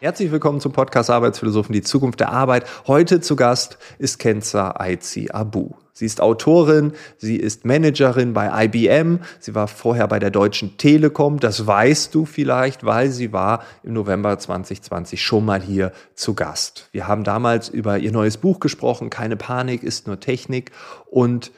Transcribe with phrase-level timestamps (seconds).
[0.00, 2.64] Herzlich willkommen zum Podcast Arbeitsphilosophen, die Zukunft der Arbeit.
[2.86, 5.72] Heute zu Gast ist Kenza Aizi Abu.
[6.00, 11.40] Sie ist Autorin, sie ist Managerin bei IBM, sie war vorher bei der Deutschen Telekom,
[11.40, 16.88] das weißt du vielleicht, weil sie war im November 2020 schon mal hier zu Gast.
[16.92, 20.70] Wir haben damals über ihr neues Buch gesprochen, Keine Panik ist nur Technik
[21.04, 21.52] und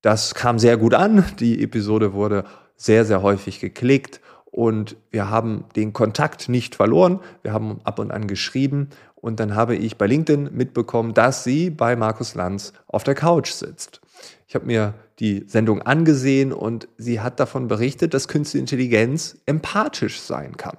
[0.00, 1.24] das kam sehr gut an.
[1.40, 2.44] Die Episode wurde
[2.76, 4.20] sehr, sehr häufig geklickt
[4.52, 7.18] und wir haben den Kontakt nicht verloren.
[7.42, 8.90] Wir haben ab und an geschrieben
[9.20, 13.50] und dann habe ich bei LinkedIn mitbekommen, dass sie bei Markus Lanz auf der Couch
[13.50, 14.00] sitzt.
[14.46, 20.20] Ich habe mir die Sendung angesehen und sie hat davon berichtet, dass Künstliche Intelligenz empathisch
[20.20, 20.76] sein kann.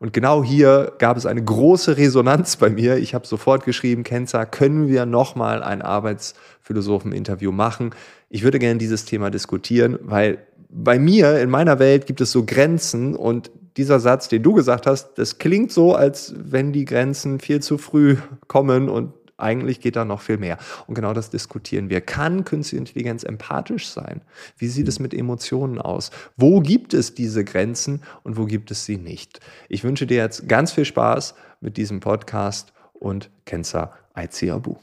[0.00, 2.96] Und genau hier gab es eine große Resonanz bei mir.
[2.96, 7.94] Ich habe sofort geschrieben, Kenza, können wir nochmal ein Arbeitsphilosophen-Interview machen?
[8.28, 12.44] Ich würde gerne dieses Thema diskutieren, weil bei mir, in meiner Welt, gibt es so
[12.44, 17.40] Grenzen und dieser Satz, den du gesagt hast, das klingt so, als wenn die Grenzen
[17.40, 18.16] viel zu früh
[18.46, 20.58] kommen und eigentlich geht da noch viel mehr.
[20.86, 22.00] Und genau das diskutieren wir.
[22.00, 24.22] Kann künstliche Intelligenz empathisch sein?
[24.56, 26.10] Wie sieht es mit Emotionen aus?
[26.36, 29.40] Wo gibt es diese Grenzen und wo gibt es sie nicht?
[29.68, 34.76] Ich wünsche dir jetzt ganz viel Spaß mit diesem Podcast und Kenza Aiziabu.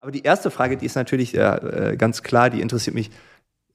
[0.00, 3.10] Aber die erste Frage, die ist natürlich äh, ganz klar, die interessiert mich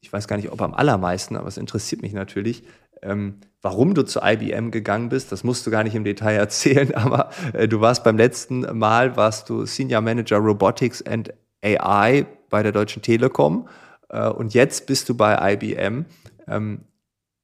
[0.02, 2.64] ich weiß gar nicht, ob am allermeisten, aber es interessiert mich natürlich,
[3.02, 5.32] ähm, warum du zu IBM gegangen bist.
[5.32, 9.18] Das musst du gar nicht im Detail erzählen, aber äh, du warst beim letzten Mal,
[9.18, 13.68] warst du Senior Manager Robotics and AI bei der Deutschen Telekom
[14.10, 16.06] äh, und jetzt bist du bei IBM.
[16.48, 16.82] Ähm,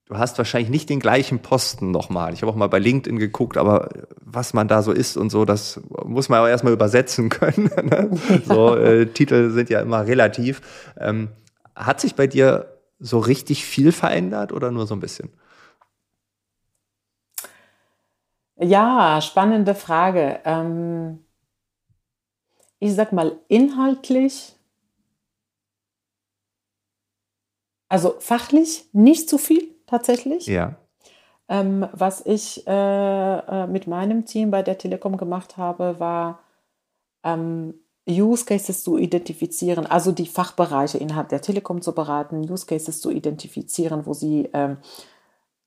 [0.06, 2.34] du hast wahrscheinlich nicht den gleichen Posten nochmal.
[2.34, 3.90] Ich habe auch mal bei LinkedIn geguckt, aber
[4.22, 7.70] was man da so ist und so, das muss man auch erstmal übersetzen können.
[7.84, 8.10] Ne?
[8.46, 10.62] so äh, Titel sind ja immer relativ.
[11.00, 11.30] Ähm,
[11.76, 15.30] hat sich bei dir so richtig viel verändert oder nur so ein bisschen?
[18.60, 20.40] Ja, spannende Frage.
[20.44, 21.24] Ähm,
[22.80, 24.56] ich sag mal inhaltlich,
[27.90, 30.48] also fachlich nicht zu viel tatsächlich.
[30.48, 30.76] Ja.
[31.50, 36.40] Ähm, was ich äh, äh mit meinem Team bei der Telekom gemacht habe, war
[37.24, 37.76] ähm,
[38.10, 43.12] Use Cases zu identifizieren, also die Fachbereiche innerhalb der Telekom zu beraten, Use Cases zu
[43.12, 44.78] identifizieren, wo sie ähm,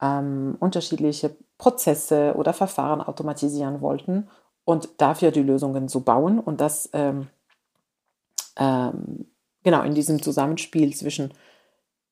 [0.01, 4.29] ähm, unterschiedliche Prozesse oder Verfahren automatisieren wollten
[4.65, 7.29] und dafür die Lösungen zu bauen und das ähm,
[8.57, 9.27] ähm
[9.63, 11.35] genau in diesem Zusammenspiel zwischen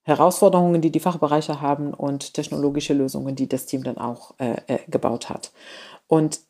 [0.03, 4.78] Herausforderungen, die die Fachbereiche haben und technologische Lösungen, die das Team dann auch äh, äh,
[4.88, 5.53] gebaut hat.
[6.06, 6.41] Und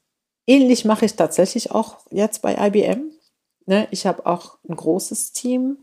[0.47, 3.13] ähnlich mache ich tatsächlich auch jetzt bei IBM.
[3.67, 5.79] Ne, ich habe auch ein großes Team,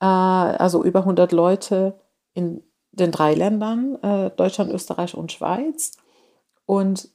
[0.00, 1.98] äh, also über 100 Leute
[2.34, 2.62] in
[2.92, 5.92] den drei Ländern, äh, Deutschland, Österreich und Schweiz.
[6.66, 7.08] Und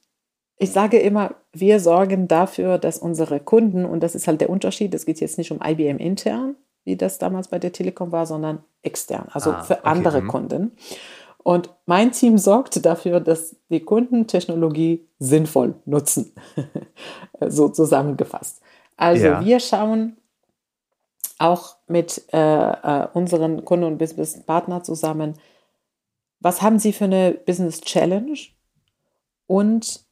[0.58, 4.94] ich sage immer, wir sorgen dafür, dass unsere Kunden, und das ist halt der Unterschied,
[4.94, 8.62] es geht jetzt nicht um IBM intern, wie das damals bei der Telekom war, sondern
[8.82, 10.24] extern, also ah, für andere okay.
[10.24, 10.28] Mhm.
[10.28, 10.72] Kunden.
[11.42, 16.34] Und mein Team sorgt dafür, dass die Kunden Technologie sinnvoll nutzen,
[17.40, 18.60] so zusammengefasst.
[18.96, 19.44] Also ja.
[19.44, 20.18] wir schauen
[21.38, 25.38] auch mit äh, äh, unseren Kunden und Business-Partnern zusammen,
[26.40, 28.36] was haben sie für eine Business Challenge
[29.50, 30.04] und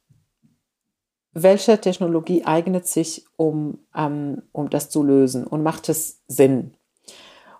[1.31, 6.73] welche Technologie eignet sich, um, ähm, um das zu lösen und macht es Sinn?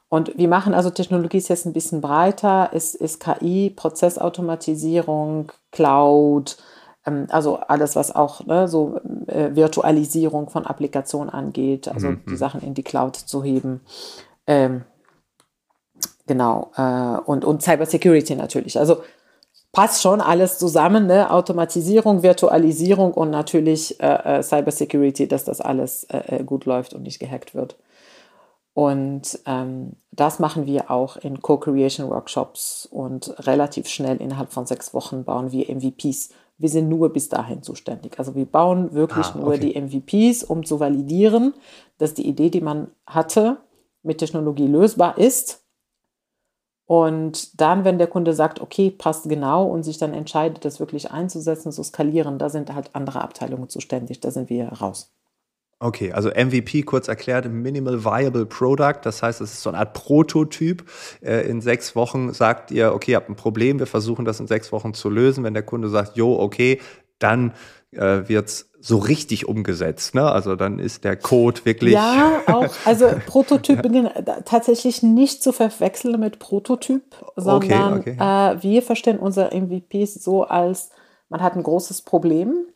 [0.09, 6.57] Und wir machen also Technologie ist jetzt ein bisschen breiter, ist, ist KI, Prozessautomatisierung, Cloud,
[7.05, 12.23] ähm, also alles, was auch ne, so äh, Virtualisierung von Applikationen angeht, also mhm.
[12.29, 13.79] die Sachen in die Cloud zu heben.
[14.47, 14.83] Ähm,
[16.27, 16.71] genau.
[16.75, 18.77] Äh, und, und Cybersecurity natürlich.
[18.77, 19.01] Also
[19.71, 21.31] passt schon alles zusammen, ne?
[21.31, 27.03] Automatisierung, Virtualisierung und natürlich äh, äh Cybersecurity, dass das alles äh, äh, gut läuft und
[27.03, 27.75] nicht gehackt wird.
[28.73, 35.23] Und ähm, das machen wir auch in Co-Creation-Workshops und relativ schnell innerhalb von sechs Wochen
[35.23, 36.29] bauen wir MVPs
[36.59, 38.19] wir sind nur bis dahin zuständig.
[38.19, 39.39] Also wir bauen wirklich ah, okay.
[39.39, 41.53] nur die MVPs, um zu validieren,
[41.97, 43.57] dass die Idee, die man hatte,
[44.03, 45.63] mit Technologie lösbar ist.
[46.89, 51.11] Und dann, wenn der Kunde sagt, okay, passt genau und sich dann entscheidet, das wirklich
[51.11, 55.13] einzusetzen, zu skalieren, da sind halt andere Abteilungen zuständig, da sind wir raus.
[55.77, 59.01] Okay, also MVP kurz erklärt, Minimal Viable Product.
[59.03, 60.83] Das heißt, es ist so eine Art Prototyp.
[61.21, 64.47] Äh, in sechs Wochen sagt ihr, okay, ihr habt ein Problem, wir versuchen das in
[64.47, 65.43] sechs Wochen zu lösen.
[65.43, 66.81] Wenn der Kunde sagt, jo, okay,
[67.19, 67.53] dann
[67.91, 70.15] äh, wird's so richtig umgesetzt.
[70.15, 70.29] Ne?
[70.29, 71.93] Also dann ist der Code wirklich.
[71.93, 72.73] Ja, auch.
[72.85, 74.09] Also Prototypen
[74.45, 77.03] tatsächlich nicht zu verwechseln mit Prototyp,
[77.35, 78.57] sondern okay, okay.
[78.57, 80.91] Äh, wir verstehen unsere MVPs so als,
[81.29, 82.67] man hat ein großes Problem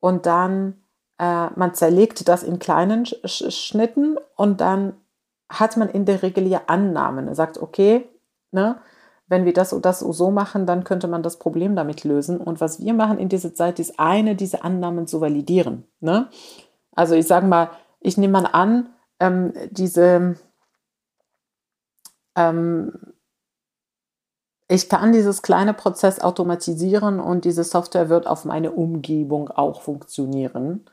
[0.00, 0.74] und dann
[1.18, 4.94] äh, man zerlegt das in kleinen Sch Schnitten und dann
[5.48, 7.28] hat man in der Regel ja Annahmen.
[7.28, 8.08] Er sagt, okay,
[8.50, 8.80] ne,
[9.28, 12.38] wenn wir das und das so machen, dann könnte man das Problem damit lösen.
[12.38, 15.84] Und was wir machen in dieser Zeit, ist eine diese Annahmen zu validieren.
[16.00, 16.28] Ne?
[16.92, 17.70] Also ich sage mal,
[18.00, 18.88] ich nehme mal an,
[19.20, 20.36] ähm, diese,
[22.36, 22.92] ähm,
[24.66, 30.86] ich kann dieses kleine Prozess automatisieren und diese Software wird auf meine Umgebung auch funktionieren.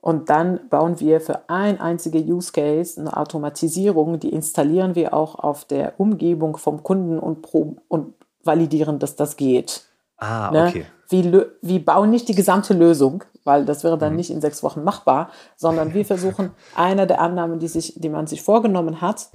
[0.00, 5.34] Und dann bauen wir für ein einzige Use Case eine Automatisierung, die installieren wir auch
[5.34, 7.46] auf der Umgebung vom Kunden und,
[7.88, 9.84] und validieren, dass das geht.
[10.16, 10.68] Ah, ne?
[10.68, 10.86] okay.
[11.08, 14.16] Wir, wir bauen nicht die gesamte Lösung, weil das wäre dann mhm.
[14.16, 18.26] nicht in sechs Wochen machbar, sondern wir versuchen, eine der Annahmen, die, sich, die man
[18.26, 19.28] sich vorgenommen hat,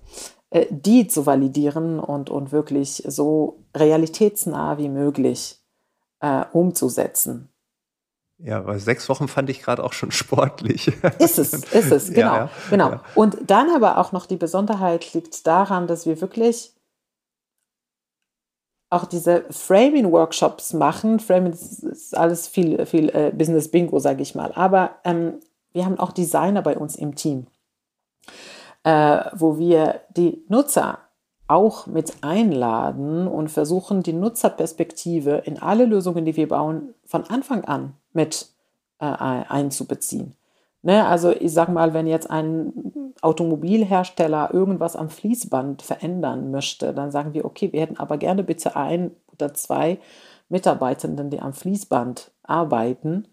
[0.50, 5.60] äh, die zu validieren und, und wirklich so realitätsnah wie möglich
[6.22, 7.50] äh, umzusetzen.
[8.38, 10.88] Ja, weil sechs Wochen fand ich gerade auch schon sportlich.
[11.20, 12.34] Ist es, ist es, genau.
[12.34, 12.90] Ja, ja, genau.
[12.92, 13.04] Ja.
[13.16, 16.74] Und dann aber auch noch die Besonderheit liegt daran, dass wir wirklich
[18.90, 21.20] auch diese Framing-Workshops machen.
[21.20, 24.52] Framing ist alles viel, viel äh, Business-Bingo, sage ich mal.
[24.54, 25.40] Aber ähm,
[25.74, 27.48] wir haben auch Designer bei uns im Team,
[28.84, 31.00] äh, wo wir die Nutzer
[31.48, 37.66] auch mit einladen und versuchen, die Nutzerperspektive in alle Lösungen, die wir bauen, von Anfang
[37.66, 38.48] an mit
[39.00, 40.36] äh, einzubeziehen.
[40.82, 47.10] Ne, also ich sage mal, wenn jetzt ein Automobilhersteller irgendwas am Fließband verändern möchte, dann
[47.10, 49.98] sagen wir, okay, wir hätten aber gerne bitte ein oder zwei
[50.48, 53.28] Mitarbeitenden, die am Fließband arbeiten,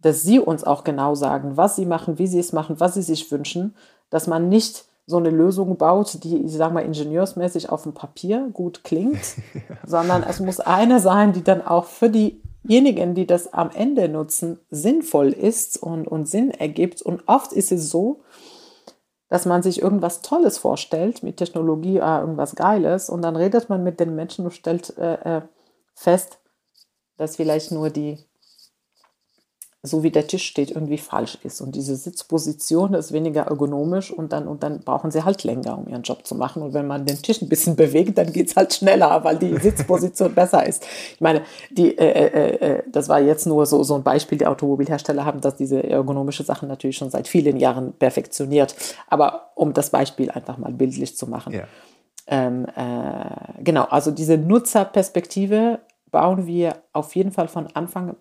[0.00, 3.02] dass sie uns auch genau sagen, was sie machen, wie sie es machen, was sie
[3.02, 3.76] sich wünschen,
[4.10, 8.48] dass man nicht so eine Lösung baut, die, ich sage mal, ingenieursmäßig auf dem Papier
[8.52, 9.20] gut klingt,
[9.86, 12.10] sondern es muss eine sein, die dann auch für
[12.68, 17.02] diejenigen, die das am Ende nutzen, sinnvoll ist und, und Sinn ergibt.
[17.02, 18.20] Und oft ist es so,
[19.28, 23.82] dass man sich irgendwas Tolles vorstellt, mit Technologie äh, irgendwas Geiles, und dann redet man
[23.82, 25.42] mit den Menschen und stellt äh, äh
[25.98, 26.38] fest,
[27.16, 28.18] dass vielleicht nur die
[29.86, 31.60] so wie der Tisch steht, irgendwie falsch ist.
[31.60, 35.88] Und diese Sitzposition ist weniger ergonomisch und dann, und dann brauchen sie halt länger, um
[35.88, 36.62] ihren Job zu machen.
[36.62, 39.56] Und wenn man den Tisch ein bisschen bewegt, dann geht es halt schneller, weil die
[39.56, 40.84] Sitzposition besser ist.
[41.14, 44.38] Ich meine, die, äh, äh, äh, das war jetzt nur so, so ein Beispiel.
[44.38, 48.74] Die Automobilhersteller haben das, diese ergonomische Sachen natürlich schon seit vielen Jahren perfektioniert.
[49.08, 51.52] Aber um das Beispiel einfach mal bildlich zu machen.
[51.52, 51.64] Ja.
[52.26, 55.78] Ähm, äh, genau, also diese Nutzerperspektive
[56.10, 58.16] bauen wir auf jeden Fall von Anfang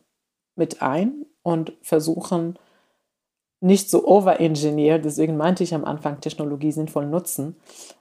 [0.56, 2.58] mit ein und versuchen
[3.62, 7.56] nicht so overengineert, deswegen meinte ich am Anfang Technologie sinnvoll nutzen,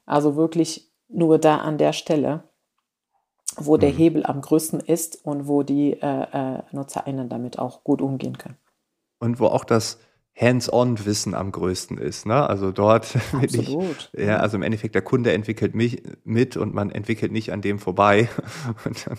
[0.06, 2.44] also wirklich nur da an der Stelle,
[3.56, 3.96] wo der mhm.
[3.96, 8.56] Hebel am größten ist und wo die äh, äh, NutzerInnen damit auch gut umgehen können.
[9.20, 9.98] Und wo auch das
[10.36, 12.26] Hands-on-Wissen am größten ist.
[12.26, 12.48] Ne?
[12.48, 14.10] Also dort Absolut.
[14.12, 17.60] Ich, ja, also im Endeffekt der Kunde entwickelt mich mit und man entwickelt nicht an
[17.60, 18.28] dem vorbei.
[18.84, 19.18] Und dann,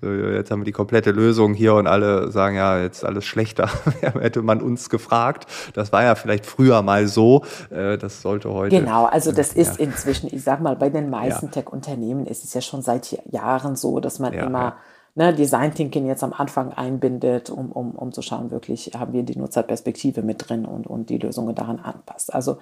[0.00, 3.68] so, jetzt haben wir die komplette Lösung hier und alle sagen, ja, jetzt alles schlechter.
[4.00, 5.46] Hätte man uns gefragt.
[5.74, 7.44] Das war ja vielleicht früher mal so.
[7.70, 8.78] Äh, das sollte heute.
[8.78, 9.84] Genau, also das ist ja.
[9.84, 11.52] inzwischen, ich sag mal, bei den meisten ja.
[11.52, 14.76] Tech-Unternehmen ist es ja schon seit Jahren so, dass man ja, immer
[15.16, 19.24] ne, Design Thinking jetzt am Anfang einbindet, um, um, um zu schauen, wirklich haben wir
[19.24, 22.32] die Nutzerperspektive mit drin und, und die Lösungen daran anpasst.
[22.32, 22.58] Also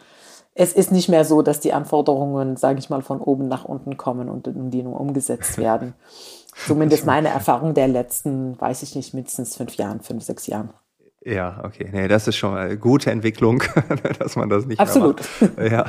[0.54, 3.96] es ist nicht mehr so, dass die Anforderungen, sage ich mal, von oben nach unten
[3.96, 5.94] kommen und die nur umgesetzt werden.
[6.66, 10.70] Zumindest meine Erfahrung der letzten, weiß ich nicht, mindestens fünf Jahren, fünf, sechs Jahren.
[11.26, 11.88] Ja, okay.
[11.90, 13.62] Nee, das ist schon eine gute Entwicklung,
[14.18, 15.22] dass man das nicht Absolut.
[15.40, 15.58] Mehr macht.
[15.58, 15.86] Ja.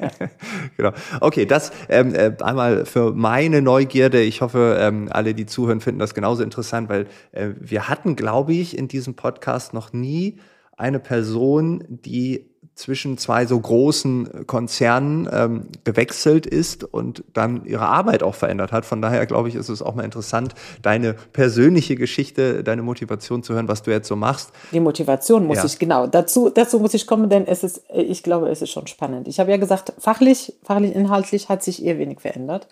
[0.00, 0.28] ja.
[0.76, 0.92] genau.
[1.20, 4.22] Okay, das ähm, äh, einmal für meine Neugierde.
[4.22, 8.54] Ich hoffe, ähm, alle, die zuhören, finden das genauso interessant, weil äh, wir hatten, glaube
[8.54, 10.38] ich, in diesem Podcast noch nie
[10.76, 18.22] eine Person, die zwischen zwei so großen Konzernen ähm, gewechselt ist und dann ihre Arbeit
[18.22, 18.84] auch verändert hat.
[18.84, 23.54] Von daher glaube ich, ist es auch mal interessant, deine persönliche Geschichte, deine Motivation zu
[23.54, 24.52] hören, was du jetzt so machst.
[24.72, 25.64] Die Motivation muss ja.
[25.64, 28.86] ich, genau, dazu, dazu muss ich kommen, denn es ist, ich glaube, es ist schon
[28.86, 29.26] spannend.
[29.26, 32.68] Ich habe ja gesagt, fachlich, fachlich, inhaltlich hat sich eher wenig verändert.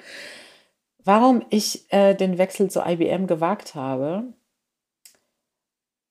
[1.03, 4.25] Warum ich äh, den Wechsel zu IBM gewagt habe,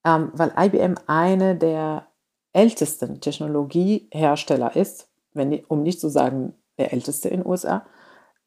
[0.04, 2.08] ähm, weil IBM eine der
[2.54, 7.86] ältesten Technologiehersteller ist, wenn, um nicht zu sagen der älteste in den USA,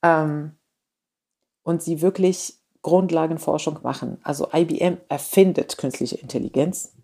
[0.03, 0.53] ähm,
[1.63, 4.19] und sie wirklich Grundlagenforschung machen.
[4.23, 6.95] Also IBM erfindet künstliche Intelligenz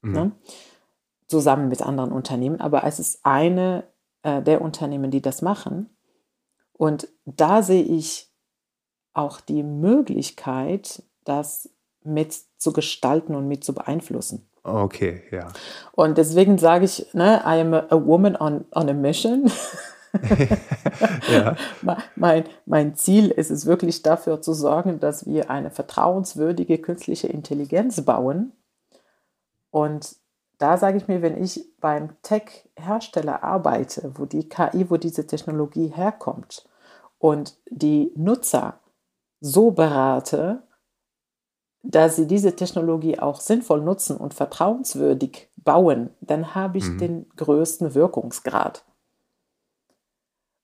[0.00, 0.12] mhm.
[0.12, 0.32] ne,
[1.28, 3.84] zusammen mit anderen Unternehmen, aber es ist eine
[4.22, 5.90] äh, der Unternehmen, die das machen.
[6.72, 8.32] Und da sehe ich
[9.12, 11.70] auch die Möglichkeit, das
[12.02, 14.48] mit zu gestalten und mit zu beeinflussen.
[14.66, 15.46] Okay, ja.
[15.92, 19.48] Und deswegen sage ich, ne, I am a, woman on, on a mission.
[21.30, 21.56] ja.
[22.16, 28.04] mein, mein Ziel ist es wirklich dafür zu sorgen, dass wir eine vertrauenswürdige künstliche Intelligenz
[28.04, 28.52] bauen.
[29.70, 30.16] Und
[30.58, 35.92] da sage ich mir, wenn ich beim Tech-Hersteller arbeite, wo die KI, wo diese Technologie
[35.94, 36.68] herkommt
[37.18, 38.80] und die Nutzer
[39.40, 40.62] so berate,
[41.90, 46.98] dass sie diese Technologie auch sinnvoll nutzen und vertrauenswürdig bauen, dann habe ich mhm.
[46.98, 48.84] den größten Wirkungsgrad.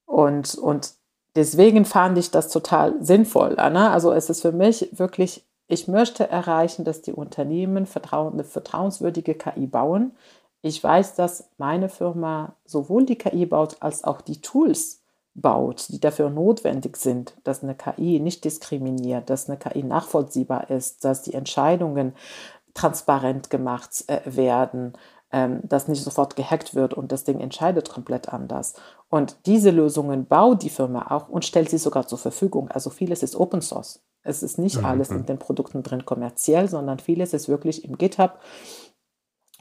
[0.04, 0.94] Und, und
[1.34, 3.58] deswegen fand ich das total sinnvoll.
[3.58, 3.92] Anna.
[3.92, 9.34] Also es ist für mich wirklich, ich möchte erreichen, dass die Unternehmen vertrauen, eine vertrauenswürdige
[9.34, 10.12] KI bauen.
[10.60, 15.01] Ich weiß, dass meine Firma sowohl die KI baut als auch die Tools
[15.34, 21.04] baut, die dafür notwendig sind, dass eine KI nicht diskriminiert, dass eine KI nachvollziehbar ist,
[21.04, 22.14] dass die Entscheidungen
[22.74, 24.94] transparent gemacht äh, werden,
[25.32, 28.74] ähm, dass nicht sofort gehackt wird und das Ding entscheidet komplett anders.
[29.08, 32.70] Und diese Lösungen baut die Firma auch und stellt sie sogar zur Verfügung.
[32.70, 34.02] Also vieles ist Open Source.
[34.22, 34.84] Es ist nicht mhm.
[34.84, 38.38] alles in den Produkten drin kommerziell, sondern vieles ist wirklich im GitHub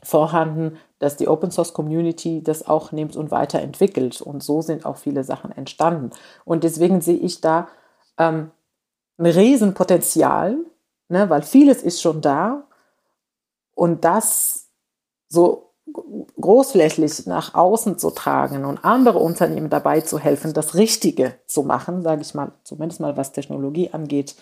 [0.03, 4.21] vorhanden, dass die Open Source Community das auch nimmt und weiterentwickelt.
[4.21, 6.11] Und so sind auch viele Sachen entstanden.
[6.45, 7.67] Und deswegen sehe ich da
[8.17, 8.51] ähm,
[9.17, 10.57] ein Riesenpotenzial,
[11.09, 12.63] ne, weil vieles ist schon da.
[13.75, 14.69] Und das
[15.27, 15.71] so
[16.39, 22.01] großflächig nach außen zu tragen und andere Unternehmen dabei zu helfen, das Richtige zu machen,
[22.01, 24.35] sage ich mal, zumindest mal was Technologie angeht,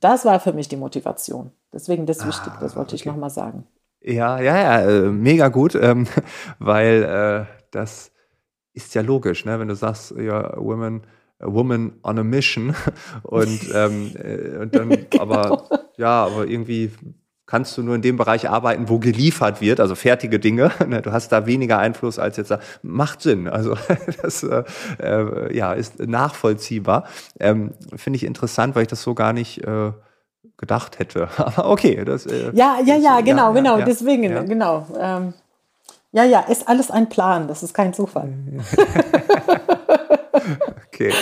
[0.00, 1.52] das war für mich die Motivation.
[1.72, 2.96] Deswegen das ah, wichtig, das wollte okay.
[2.96, 3.66] ich nochmal sagen.
[4.02, 6.06] Ja, ja, ja, äh, mega gut, ähm,
[6.58, 8.12] weil äh, das
[8.72, 9.58] ist ja logisch, ne?
[9.58, 11.02] wenn du sagst, ja, Women,
[11.40, 12.74] a woman on a mission
[13.22, 15.22] und, ähm, äh, und dann, genau.
[15.22, 16.90] aber ja, aber irgendwie
[17.46, 20.72] kannst du nur in dem Bereich arbeiten, wo geliefert wird, also fertige Dinge.
[20.86, 22.58] Ne, du hast da weniger Einfluss als jetzt da.
[22.82, 23.46] Macht Sinn.
[23.48, 23.76] Also
[24.20, 24.64] das äh,
[24.98, 27.06] äh, ja, ist nachvollziehbar.
[27.38, 29.92] Ähm, Finde ich interessant, weil ich das so gar nicht äh,
[30.58, 31.28] gedacht hätte.
[31.36, 32.04] Aber okay.
[32.04, 33.78] Das, äh, ja, ja, ja, genau, ja, genau.
[33.78, 34.42] Ja, deswegen, ja.
[34.42, 34.86] genau.
[34.98, 35.34] Ähm,
[36.12, 37.48] ja, ja, ist alles ein Plan.
[37.48, 38.32] Das ist kein Zufall.
[40.96, 41.12] Okay,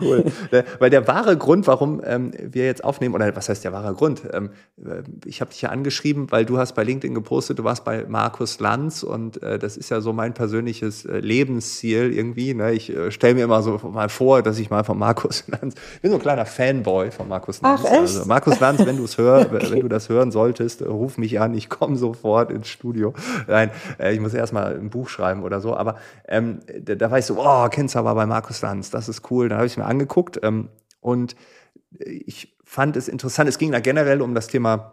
[0.00, 0.24] cool.
[0.52, 3.92] Äh, weil der wahre Grund, warum ähm, wir jetzt aufnehmen, oder was heißt der wahre
[3.94, 4.22] Grund?
[4.32, 7.84] Ähm, äh, ich habe dich ja angeschrieben, weil du hast bei LinkedIn gepostet, du warst
[7.84, 12.54] bei Markus Lanz und äh, das ist ja so mein persönliches äh, Lebensziel irgendwie.
[12.54, 12.74] Ne?
[12.74, 16.00] Ich äh, stelle mir immer so mal vor, dass ich mal von Markus Lanz, ich
[16.02, 17.80] bin so ein kleiner Fanboy von Markus Lanz.
[17.84, 18.00] Ach, echt?
[18.00, 19.66] Also Markus Lanz, wenn du es hörst, okay.
[19.68, 23.14] wenn du das hören solltest, äh, ruf mich an, ich komme sofort ins Studio.
[23.48, 23.70] Nein,
[24.12, 25.96] ich muss erst mal ein Buch schreiben oder so, aber
[26.28, 29.48] ähm, da, da war ich so, oh, Kenzer war bei Markus Lanz, das ist cool.
[29.48, 30.68] Dann habe ich es mir angeguckt ähm,
[31.00, 31.36] und
[31.98, 33.48] ich fand es interessant.
[33.48, 34.92] Es ging da generell um das Thema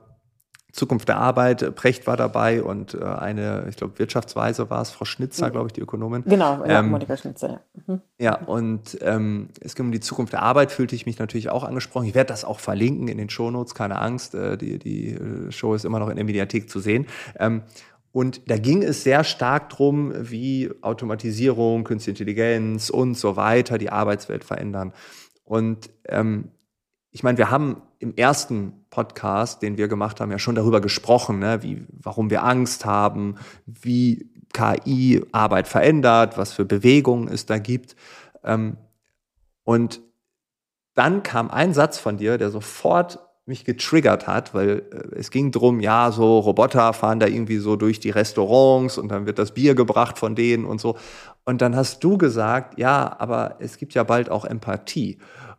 [0.71, 1.75] Zukunft der Arbeit.
[1.75, 5.73] Precht war dabei und äh, eine, ich glaube, Wirtschaftsweise war es, Frau Schnitzer, glaube ich,
[5.73, 6.23] die Ökonomin.
[6.25, 7.59] Genau, ja, ähm, Monika Schnitzer, ja.
[7.87, 8.01] Mhm.
[8.19, 11.63] Ja, und ähm, es ging um die Zukunft der Arbeit, fühlte ich mich natürlich auch
[11.63, 12.07] angesprochen.
[12.07, 14.33] Ich werde das auch verlinken in den Shownotes, keine Angst.
[14.33, 17.05] Äh, die, die äh, Show ist immer noch in der Mediathek zu sehen.
[17.37, 17.63] Ähm,
[18.11, 23.89] und da ging es sehr stark drum, wie Automatisierung, Künstliche Intelligenz und so weiter die
[23.89, 24.93] Arbeitswelt verändern.
[25.43, 26.51] Und ähm,
[27.11, 31.39] ich meine, wir haben im ersten Podcast, den wir gemacht haben, ja schon darüber gesprochen,
[31.39, 37.59] ne, wie, warum wir Angst haben, wie KI Arbeit verändert, was für Bewegungen es da
[37.59, 37.95] gibt.
[38.43, 38.77] Ähm,
[39.63, 40.01] und
[40.93, 45.51] dann kam ein Satz von dir, der sofort mich getriggert hat, weil äh, es ging
[45.51, 49.53] drum, ja, so Roboter fahren da irgendwie so durch die Restaurants und dann wird das
[49.53, 50.97] Bier gebracht von denen und so.
[51.43, 55.17] Und dann hast du gesagt, ja, aber es gibt ja bald auch Empathie.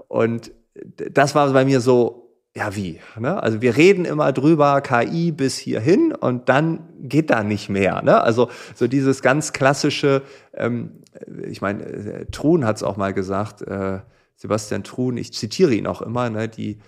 [0.09, 0.53] Und
[0.97, 2.23] das war bei mir so,
[2.55, 3.01] ja, wie?
[3.19, 3.43] Ne?
[3.43, 8.03] Also wir reden immer drüber, KI bis hierhin und dann geht da nicht mehr.
[8.03, 8.21] Ne?
[8.21, 10.23] Also so dieses ganz klassische,
[10.55, 11.03] ähm,
[11.49, 14.01] ich meine, äh, Truhn hat es auch mal gesagt, äh,
[14.37, 16.79] Sebastian Truhn, ich zitiere ihn auch immer, ne, die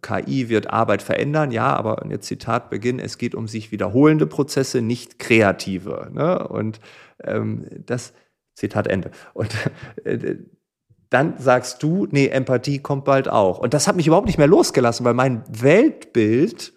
[0.00, 4.80] KI wird Arbeit verändern, ja, aber jetzt Zitat Beginn, es geht um sich wiederholende Prozesse,
[4.80, 6.10] nicht kreative.
[6.12, 6.48] Ne?
[6.48, 6.80] Und
[7.22, 8.14] ähm, das,
[8.54, 9.10] Zitat Ende.
[9.34, 9.54] Und
[10.04, 10.36] äh,
[11.10, 13.58] dann sagst du, nee, Empathie kommt bald auch.
[13.58, 16.72] Und das hat mich überhaupt nicht mehr losgelassen, weil mein Weltbild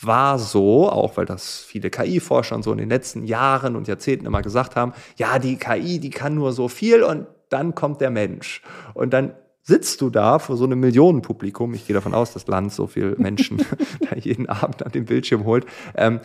[0.00, 4.42] war so, auch weil das viele KI-Forscher so in den letzten Jahren und Jahrzehnten immer
[4.42, 8.62] gesagt haben, ja, die KI, die kann nur so viel und dann kommt der Mensch.
[8.94, 12.72] Und dann sitzt du da vor so einem Millionenpublikum, ich gehe davon aus, dass Land
[12.72, 13.58] so viele Menschen
[14.10, 15.66] da jeden Abend an den Bildschirm holt,
[15.96, 16.20] ähm,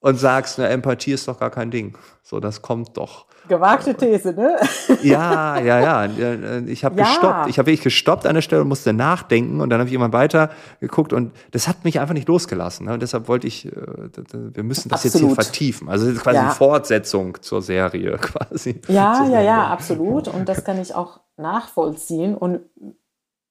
[0.00, 1.96] und sagst, na, Empathie ist doch gar kein Ding.
[2.22, 3.26] So, das kommt doch.
[3.48, 4.56] Gewagte These, ne?
[5.02, 6.04] Ja, ja, ja.
[6.18, 7.06] Äh, ich habe ja.
[7.06, 7.48] gestoppt.
[7.48, 10.12] Ich habe wirklich gestoppt an der Stelle und musste nachdenken und dann habe ich immer
[10.12, 10.50] weiter
[10.80, 12.86] geguckt und das hat mich einfach nicht losgelassen.
[12.86, 12.92] Ne?
[12.92, 15.30] Und deshalb wollte ich, äh, wir müssen das absolut.
[15.30, 15.88] jetzt hier vertiefen.
[15.88, 16.42] Also quasi ja.
[16.42, 18.80] eine Fortsetzung zur Serie quasi.
[18.88, 20.28] Ja, ja, ja, absolut.
[20.28, 22.36] Und das kann ich auch nachvollziehen.
[22.36, 22.60] Und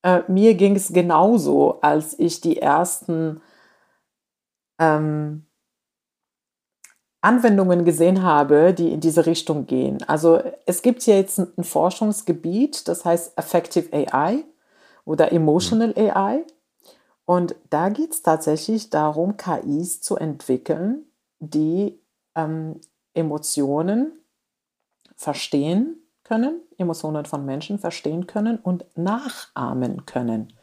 [0.03, 3.41] äh, mir ging es genauso, als ich die ersten
[4.79, 5.46] ähm,
[7.21, 10.03] Anwendungen gesehen habe, die in diese Richtung gehen.
[10.07, 14.43] Also es gibt hier jetzt ein Forschungsgebiet, das heißt Affective AI
[15.03, 16.11] oder Emotional mhm.
[16.11, 16.45] AI.
[17.25, 21.05] Und da geht es tatsächlich darum, KIs zu entwickeln,
[21.39, 21.99] die
[22.35, 22.79] ähm,
[23.13, 24.13] Emotionen
[25.15, 30.53] verstehen können, Emotionen von Menschen verstehen können und nachahmen können.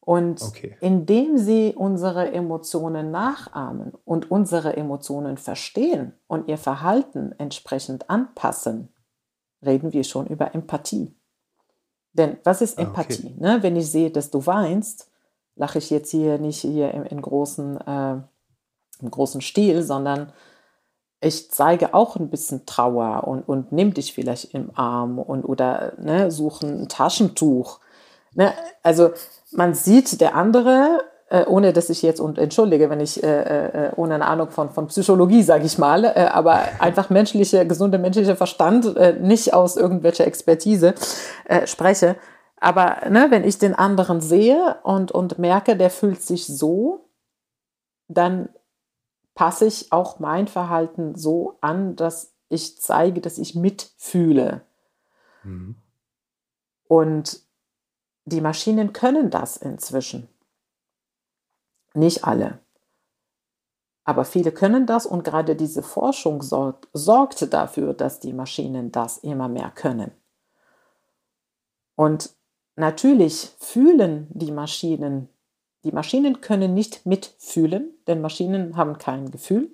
[0.00, 0.76] Und okay.
[0.80, 8.88] indem sie unsere Emotionen nachahmen und unsere Emotionen verstehen und ihr Verhalten entsprechend anpassen,
[9.64, 11.14] reden wir schon über Empathie.
[12.12, 13.34] Denn was ist ah, Empathie?
[13.34, 13.36] Okay.
[13.38, 13.62] Ne?
[13.62, 15.10] Wenn ich sehe, dass du weinst,
[15.54, 18.12] lache ich jetzt hier nicht hier im, in großen, äh,
[19.00, 20.32] im großen Stil, sondern
[21.20, 25.92] ich zeige auch ein bisschen Trauer und, und nimm dich vielleicht im Arm und oder
[25.98, 27.80] ne, suche ein Taschentuch.
[28.34, 28.54] Ne?
[28.82, 29.10] Also
[29.52, 33.92] man sieht der andere, äh, ohne dass ich jetzt und entschuldige, wenn ich äh, äh,
[33.96, 38.36] ohne eine Ahnung von, von Psychologie, sage ich mal, äh, aber einfach menschliche, gesunde menschliche
[38.36, 40.94] Verstand, äh, nicht aus irgendwelcher Expertise
[41.44, 42.16] äh, spreche.
[42.56, 47.08] Aber ne, wenn ich den anderen sehe und, und merke, der fühlt sich so,
[48.08, 48.50] dann
[49.34, 54.62] passe ich auch mein Verhalten so an, dass ich zeige, dass ich mitfühle.
[55.44, 55.76] Mhm.
[56.88, 57.40] Und
[58.32, 60.28] die Maschinen können das inzwischen.
[61.94, 62.60] Nicht alle.
[64.04, 69.18] Aber viele können das und gerade diese Forschung sorgt, sorgt dafür, dass die Maschinen das
[69.18, 70.10] immer mehr können.
[71.96, 72.30] Und
[72.76, 75.28] natürlich fühlen die Maschinen,
[75.84, 79.70] die Maschinen können nicht mitfühlen, denn Maschinen haben kein Gefühl.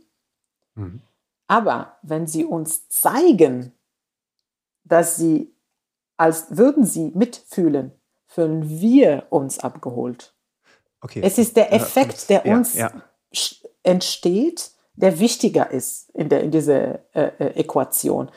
[0.75, 1.03] Mhm.
[1.47, 3.73] Aber wenn sie uns zeigen,
[4.85, 5.55] dass sie,
[6.17, 7.93] als würden sie mitfühlen,
[8.37, 10.35] fühlen wir uns abgeholt.
[11.01, 11.23] Okay.
[11.25, 13.43] Es ist der Effekt, der uns ja, ja.
[13.83, 18.31] entsteht, der wichtiger ist in, der, in dieser äh, äh, Äquation.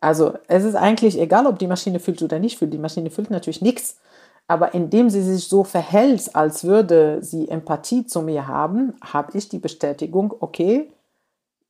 [0.00, 2.72] Also es ist eigentlich egal, ob die Maschine fühlt oder nicht fühlt.
[2.72, 3.96] Die Maschine fühlt natürlich nichts.
[4.48, 9.48] Aber indem sie sich so verhält, als würde sie Empathie zu mir haben, habe ich
[9.48, 10.90] die Bestätigung, okay,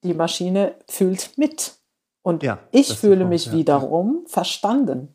[0.03, 1.75] die Maschine fühlt mit.
[2.23, 5.14] Und ja, ich fühle mich wiederum verstanden.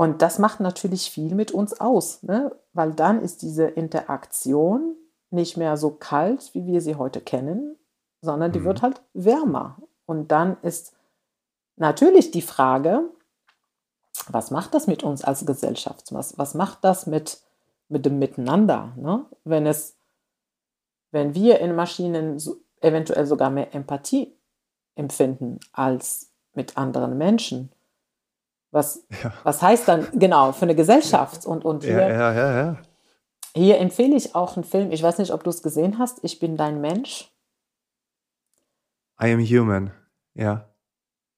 [0.00, 2.56] Und das macht natürlich viel mit uns aus, ne?
[2.72, 4.96] weil dann ist diese Interaktion
[5.28, 7.76] nicht mehr so kalt, wie wir sie heute kennen,
[8.22, 8.64] sondern die mhm.
[8.64, 9.76] wird halt wärmer.
[10.06, 10.94] Und dann ist
[11.76, 13.10] natürlich die Frage,
[14.26, 16.14] was macht das mit uns als Gesellschaft?
[16.14, 17.42] Was, was macht das mit,
[17.90, 18.94] mit dem Miteinander?
[18.96, 19.26] Ne?
[19.44, 19.98] Wenn, es,
[21.10, 24.34] wenn wir in Maschinen so, eventuell sogar mehr Empathie
[24.94, 27.70] empfinden als mit anderen Menschen,
[28.70, 29.32] was, ja.
[29.42, 31.46] was heißt dann genau für eine Gesellschaft?
[31.46, 32.76] Und, und hier, ja, ja, ja,
[33.54, 36.38] hier empfehle ich auch einen Film, ich weiß nicht, ob du es gesehen hast, Ich
[36.38, 37.32] bin dein Mensch.
[39.22, 39.90] I am human,
[40.34, 40.66] ja.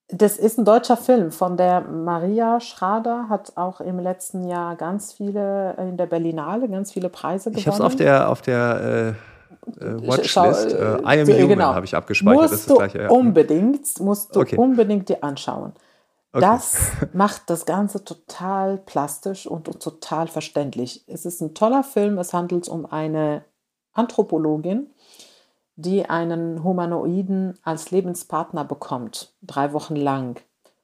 [0.08, 5.14] Das ist ein deutscher Film von der Maria Schrader, hat auch im letzten Jahr ganz
[5.14, 7.58] viele, in der Berlinale ganz viele Preise gewonnen.
[7.58, 9.16] Ich habe es auf der, auf der
[9.80, 11.74] äh, äh Watchlist, äh, I am human genau.
[11.74, 12.42] habe ich abgespeichert.
[12.42, 13.08] Musst das ist das gleiche, ja.
[13.08, 14.56] unbedingt, musst du okay.
[14.56, 15.72] unbedingt dir anschauen.
[16.32, 16.40] Okay.
[16.40, 21.04] Das macht das Ganze total plastisch und, und, total verständlich.
[21.06, 22.18] Es ist ein toller Film.
[22.18, 23.44] Es handelt um eine
[23.92, 24.90] Anthropologin,
[25.76, 30.40] die einen Humanoiden als Lebenspartner bekommt, drei Wochen lang.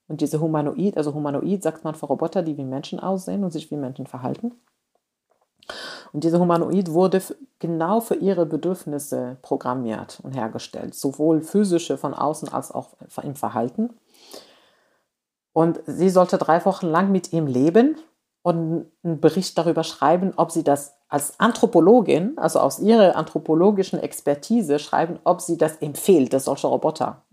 [0.07, 3.71] Und diese Humanoid, also Humanoid sagt man für Roboter, die wie Menschen aussehen und sich
[3.71, 4.53] wie Menschen verhalten.
[6.13, 7.23] Und diese Humanoid wurde
[7.59, 12.91] genau für ihre Bedürfnisse programmiert und hergestellt, sowohl physische von außen als auch
[13.23, 13.91] im Verhalten.
[15.59, 17.97] Und sie sollte drei Wochen lang mit ihm leben
[18.42, 24.79] und einen Bericht darüber schreiben, ob sie das als Anthropologin, also aus ihrer anthropologischen Expertise
[24.79, 27.25] schreiben, ob sie das empfiehlt, dass solche Roboter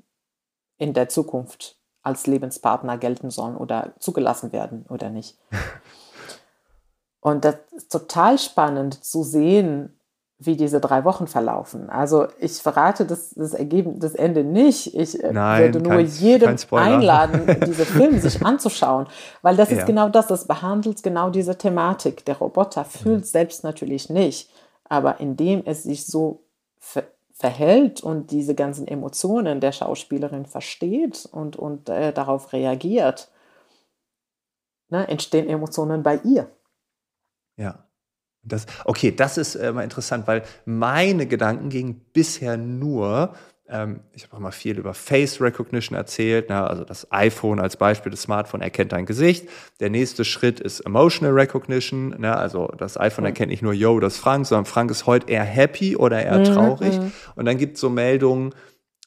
[0.79, 5.37] in der Zukunft als Lebenspartner gelten sollen oder zugelassen werden oder nicht.
[7.19, 9.94] Und das ist total spannend zu sehen,
[10.37, 11.89] wie diese drei Wochen verlaufen.
[11.89, 14.93] Also ich verrate das, das Ergebnis, das Ende nicht.
[14.93, 19.07] Ich äh, Nein, würde nur kein- jedem kein einladen, diese Filme sich anzuschauen,
[19.41, 19.85] weil das ist Ja.
[19.85, 22.25] genau das, das behandelt genau diese Thematik.
[22.25, 24.51] Der Roboter fühlt selbst natürlich nicht,
[24.83, 26.43] aber indem es sich so
[26.79, 27.03] ver
[27.37, 33.29] verhält und diese ganzen Emotionen der Schauspielerin versteht und, und äh, darauf reagiert,
[34.89, 36.47] ne, entstehen Emotionen bei ihr.
[37.57, 37.84] Ja.
[38.45, 43.33] Das, okay, das ist äh, mal interessant, weil meine Gedanken gingen bisher nur,
[43.67, 46.67] ähm, ich habe auch mal viel über Face Recognition erzählt, ne?
[46.67, 49.49] also das iPhone als Beispiel, das Smartphone erkennt dein Gesicht.
[49.79, 52.35] Der nächste Schritt ist Emotional Recognition, ne?
[52.37, 55.43] also das iPhone erkennt nicht nur, yo, das ist Frank, sondern Frank ist heute eher
[55.43, 56.99] happy oder eher traurig.
[57.35, 58.53] Und dann gibt es so Meldungen,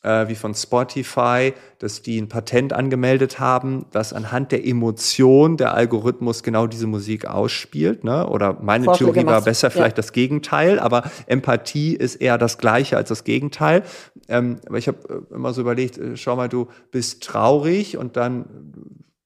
[0.02, 5.74] äh, wie von Spotify, dass die ein Patent angemeldet haben, dass anhand der Emotion der
[5.74, 8.04] Algorithmus genau diese Musik ausspielt.
[8.04, 8.26] Ne?
[8.26, 9.70] Oder meine Vorschläge Theorie war besser Ja.
[9.70, 13.82] vielleicht das Gegenteil, aber Empathie ist eher das Gleiche als das Gegenteil.
[14.28, 14.98] Ähm, aber ich habe
[15.30, 18.46] äh, immer so überlegt, äh, schau mal, du bist traurig und dann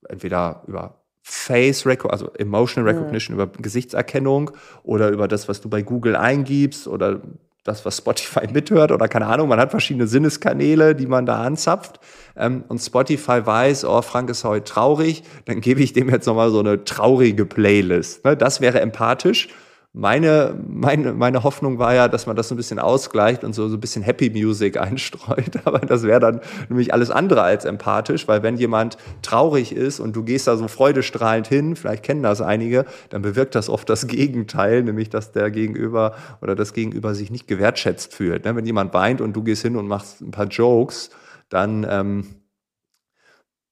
[0.09, 4.51] entweder über Face Recognition, also Emotional Recognition über Gesichtserkennung
[4.83, 7.21] oder über das, was du bei Google eingibst oder
[7.65, 9.49] das, was Spotify mithört oder keine Ahnung.
[9.49, 12.01] Man hat verschiedene Sinneskanäle, die man da anzapft.
[12.37, 16.51] Ähm, und Spotify weiß, oh, Frank ist heute traurig, dann gebe ich dem jetzt nochmal
[16.51, 18.25] so eine traurige Playlist.
[18.25, 18.37] Ne?
[18.37, 19.49] Das wäre empathisch.
[19.95, 23.69] Meine, meine, meine Hoffnung war ja, dass man das so ein bisschen ausgleicht und so,
[23.69, 25.61] so ein bisschen Happy Music einstreut.
[25.65, 30.17] Aber das wäre dann nämlich alles andere als empathisch, weil wenn jemand traurig ist und
[30.17, 34.07] du gehst da so freudestrahlend hin, vielleicht kennen das einige, dann bewirkt das oft das
[34.07, 38.47] Gegenteil, nämlich dass der Gegenüber oder das Gegenüber sich nicht gewertschätzt fühlt.
[38.47, 38.57] Ne?
[38.57, 41.11] Wenn jemand weint und du gehst hin und machst ein paar Jokes,
[41.51, 42.25] dann ähm,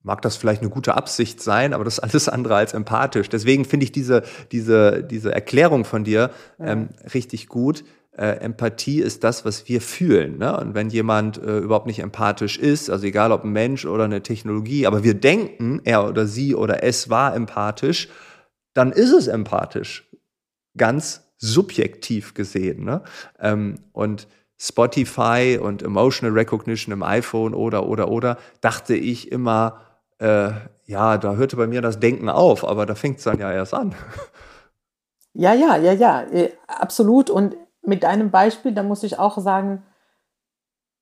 [0.03, 3.29] mag das vielleicht eine gute Absicht sein, aber das ist alles andere als empathisch.
[3.29, 7.85] Deswegen finde ich diese, diese, diese Erklärung von dir ähm, richtig gut.
[8.13, 10.39] Äh, Empathie ist das, was wir fühlen.
[10.39, 10.57] Ne?
[10.59, 14.23] Und wenn jemand äh, überhaupt nicht empathisch ist, also egal ob ein Mensch oder eine
[14.23, 18.09] Technologie, aber wir denken, er oder sie oder es war empathisch,
[18.75, 20.09] dann ist es empathisch.
[20.77, 22.85] Ganz subjektiv gesehen.
[22.85, 23.03] Ne?
[23.39, 29.81] Ähm, und Spotify und Emotional Recognition im iPhone oder, oder, oder, dachte ich immer,
[30.21, 30.51] äh,
[30.87, 33.75] ja, da hörte bei mir das Denken auf, aber da fängt es dann ja erst
[33.75, 33.95] an.
[35.33, 37.31] Ja, ja, ja, ja, äh, absolut.
[37.31, 39.85] Und mit deinem Beispiel, da muss ich auch sagen,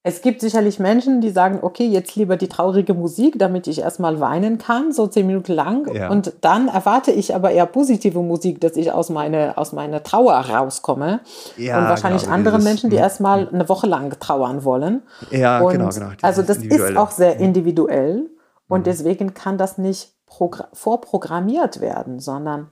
[0.02, 4.20] es gibt sicherlich Menschen, die sagen, okay, jetzt lieber die traurige Musik, damit ich erstmal
[4.20, 5.90] weinen kann, so zehn Minuten lang.
[5.94, 6.10] Ja.
[6.10, 10.34] Und dann erwarte ich aber eher positive Musik, dass ich aus, meine, aus meiner Trauer
[10.34, 11.20] rauskomme.
[11.56, 13.02] Ja, und wahrscheinlich genau, andere dieses- Menschen, die Mhm.
[13.02, 15.02] erstmal eine Woche lang trauern wollen.
[15.30, 16.10] Ja, Und genau, genau.
[16.20, 18.28] Also das ist auch sehr individuell
[18.68, 18.84] und Mhm.
[18.84, 22.70] deswegen kann das nicht progr- vorprogrammiert werden, sondern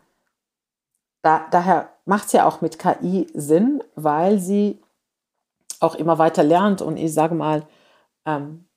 [1.23, 4.81] da, daher macht es ja auch mit KI Sinn, weil sie
[5.81, 7.67] auch immer weiter lernt und ich sage mal,
[8.25, 8.69] ähm,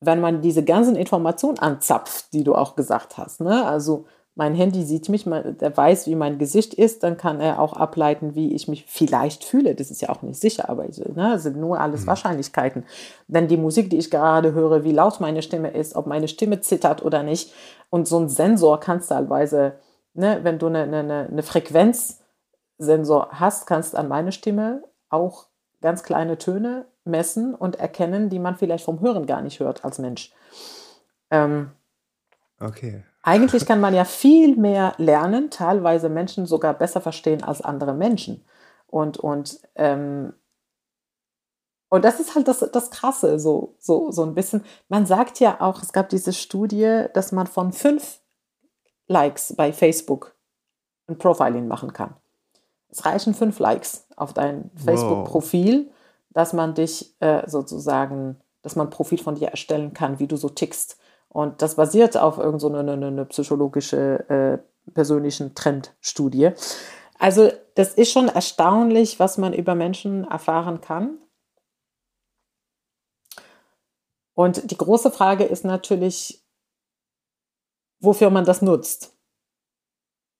[0.00, 3.66] wenn man diese ganzen Informationen anzapft, die du auch gesagt hast, ne?
[3.66, 7.72] also mein Handy sieht mich, der weiß, wie mein Gesicht ist, dann kann er auch
[7.72, 9.74] ableiten, wie ich mich vielleicht fühle.
[9.74, 12.84] Das ist ja auch nicht sicher, aber ich, ne, das sind nur alles Wahrscheinlichkeiten.
[13.28, 16.60] Denn die Musik, die ich gerade höre, wie laut meine Stimme ist, ob meine Stimme
[16.60, 17.54] zittert oder nicht.
[17.88, 19.78] Und so ein Sensor kannst teilweise,
[20.12, 25.46] ne, wenn du eine, eine, eine Frequenzsensor hast, kannst an meine Stimme auch
[25.80, 29.98] ganz kleine Töne messen und erkennen, die man vielleicht vom Hören gar nicht hört als
[29.98, 30.34] Mensch.
[31.30, 31.70] Ähm,
[32.58, 33.02] Okay.
[33.26, 38.44] Eigentlich kann man ja viel mehr lernen, teilweise Menschen sogar besser verstehen als andere Menschen.
[38.86, 40.32] Und, und, ähm,
[41.88, 44.64] und das ist halt das, das Krasse, so, so, so ein bisschen.
[44.88, 48.20] Man sagt ja auch, es gab diese Studie, dass man von fünf
[49.08, 50.36] Likes bei Facebook
[51.08, 52.14] ein Profiling machen kann.
[52.90, 55.90] Es reichen fünf Likes auf dein Facebook-Profil,
[56.30, 60.36] dass man dich äh, sozusagen, dass man ein Profil von dir erstellen kann, wie du
[60.36, 61.00] so tickst.
[61.36, 66.52] Und das basiert auf irgendeine so eine, eine, eine psychologische, äh, persönlichen Trendstudie.
[67.18, 71.18] Also das ist schon erstaunlich, was man über Menschen erfahren kann.
[74.32, 76.42] Und die große Frage ist natürlich,
[78.00, 79.14] wofür man das nutzt.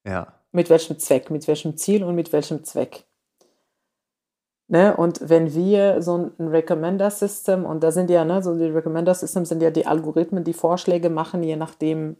[0.06, 0.40] Ja.
[0.50, 3.04] Mit welchem Zweck, mit welchem Ziel und mit welchem Zweck.
[4.68, 4.96] Ne?
[4.96, 9.62] Und wenn wir so ein Recommender-System, und da sind ja, ne, so die Recommender-Systems sind
[9.62, 12.16] ja die Algorithmen, die Vorschläge machen, je nachdem,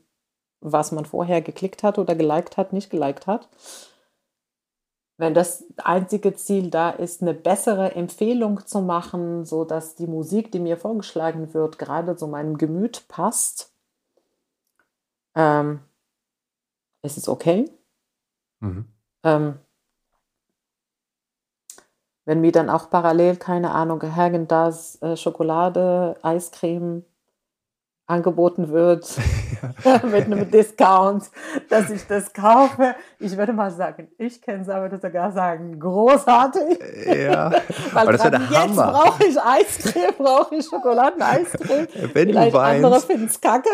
[0.61, 3.48] was man vorher geklickt hat oder geliked hat, nicht geliked hat.
[5.18, 10.52] Wenn das einzige Ziel da ist, eine bessere Empfehlung zu machen, so dass die Musik,
[10.52, 13.72] die mir vorgeschlagen wird, gerade zu meinem Gemüt passt,
[15.35, 15.80] ähm,
[17.02, 17.70] ist es okay.
[18.61, 18.87] Mhm.
[19.22, 19.59] Ähm,
[22.26, 27.04] Wenn mir dann auch parallel, keine Ahnung, Häagen-Dazs, äh, Schokolade, Eiscreme
[28.07, 29.09] angeboten wird
[30.05, 31.25] mit einem Discount,
[31.69, 32.95] dass ich das kaufe.
[33.19, 36.79] Ich würde mal sagen, ich kenne es, aber würde sogar sagen, großartig.
[37.07, 37.51] Ja,
[37.92, 38.92] Weil aber das der jetzt Hammer.
[38.92, 41.88] brauche ich Eiscreme, brauche ich Schokoladeneiscreme.
[42.12, 43.07] Wenn du Vielleicht andere weinst.
[43.07, 43.69] finden es kacke.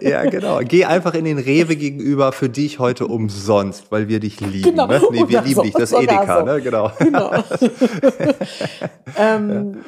[0.00, 0.60] Ja, genau.
[0.60, 4.70] Geh einfach in den Rewe gegenüber für dich heute umsonst, weil wir dich lieben.
[4.70, 4.86] Genau.
[4.86, 5.02] Ne?
[5.10, 6.44] Nee, wir lieben so, dich, das Edeka, so.
[6.46, 6.62] ne?
[6.62, 6.90] Genau.
[6.98, 7.30] Genau.
[9.18, 9.82] ähm, ja,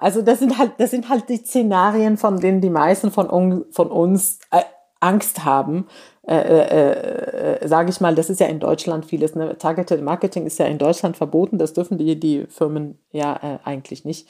[0.00, 3.64] also das sind halt, das sind halt die Szenarien, von denen die meisten von, un,
[3.70, 4.62] von uns äh,
[5.00, 5.86] Angst haben.
[6.26, 9.34] Äh, äh, äh, Sage ich mal, das ist ja in Deutschland vieles.
[9.34, 9.56] Ne?
[9.56, 11.58] Targeted Marketing ist ja in Deutschland verboten.
[11.58, 14.28] Das dürfen die, die Firmen ja äh, eigentlich nicht.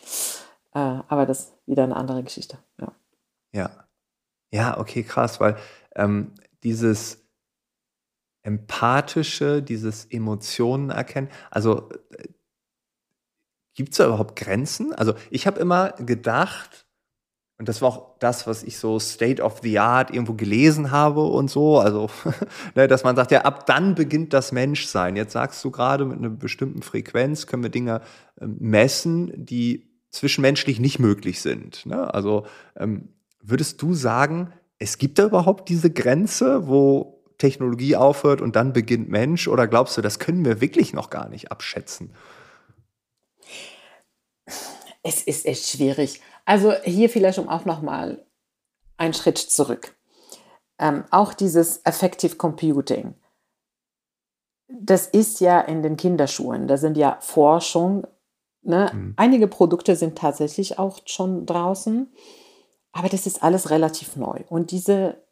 [0.74, 0.78] Äh,
[1.08, 2.58] aber das ist wieder eine andere Geschichte.
[2.80, 2.92] Ja.
[3.52, 3.70] Ja.
[4.50, 5.56] Ja, okay, krass, weil
[5.94, 7.22] ähm, dieses
[8.42, 12.28] empathische, dieses Emotionen erkennen, also äh,
[13.78, 14.92] gibt es da überhaupt Grenzen?
[14.92, 16.84] Also ich habe immer gedacht,
[17.58, 21.22] und das war auch das, was ich so State of the Art irgendwo gelesen habe
[21.22, 22.10] und so, also
[22.74, 25.14] ne, dass man sagt, ja, ab dann beginnt das Menschsein.
[25.14, 28.00] Jetzt sagst du gerade, mit einer bestimmten Frequenz können wir Dinge
[28.40, 31.86] ähm, messen, die zwischenmenschlich nicht möglich sind.
[31.86, 32.12] Ne?
[32.12, 33.10] Also ähm,
[33.40, 39.08] würdest du sagen, es gibt da überhaupt diese Grenze, wo Technologie aufhört und dann beginnt
[39.08, 39.46] Mensch?
[39.46, 42.10] Oder glaubst du, das können wir wirklich noch gar nicht abschätzen?
[45.02, 46.20] Es ist echt schwierig.
[46.44, 48.24] Also hier vielleicht um auch nochmal
[48.96, 49.94] einen Schritt zurück.
[50.78, 53.14] Ähm, auch dieses Effective Computing,
[54.68, 58.06] das ist ja in den Kinderschuhen, da sind ja Forschung.
[58.62, 58.90] Ne?
[58.92, 59.14] Mhm.
[59.16, 62.12] Einige Produkte sind tatsächlich auch schon draußen,
[62.92, 64.40] aber das ist alles relativ neu.
[64.48, 65.22] Und diese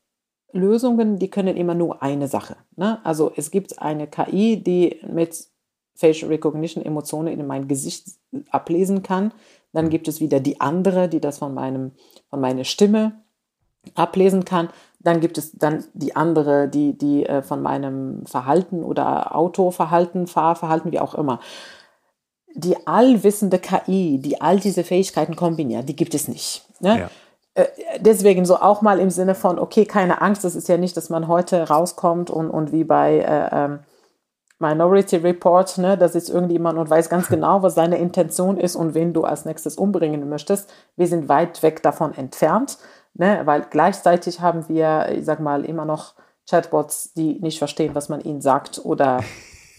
[0.53, 2.57] Lösungen, die können immer nur eine Sache.
[2.77, 3.05] Ne?
[3.05, 5.49] Also es gibt eine KI, die mit
[5.97, 8.07] Facial Recognition Emotionen in mein Gesicht
[8.51, 9.33] ablesen kann.
[9.73, 11.93] Dann gibt es wieder die andere, die das von, meinem,
[12.31, 13.21] von meiner Stimme
[13.95, 14.69] ablesen kann.
[15.01, 20.93] Dann gibt es dann die andere, die, die äh, von meinem Verhalten oder Autoverhalten, Fahrverhalten,
[20.93, 21.41] wie auch immer.
[22.55, 26.65] Die allwissende KI, die all diese Fähigkeiten kombiniert, die gibt es nicht.
[26.81, 27.01] Ne?
[27.01, 27.11] Ja.
[27.55, 27.67] Äh,
[28.01, 31.11] Deswegen so auch mal im Sinne von, okay, keine Angst, das ist ja nicht, dass
[31.11, 33.79] man heute rauskommt und, und wie bei äh, ähm,
[34.59, 38.95] Minority Report, ne, da sitzt irgendjemand und weiß ganz genau, was seine Intention ist und
[38.95, 40.73] wen du als nächstes umbringen möchtest.
[40.97, 42.79] Wir sind weit weg davon entfernt,
[43.15, 46.15] ne, weil gleichzeitig haben wir, ich sag mal, immer noch
[46.49, 49.21] Chatbots, die nicht verstehen, was man ihnen sagt oder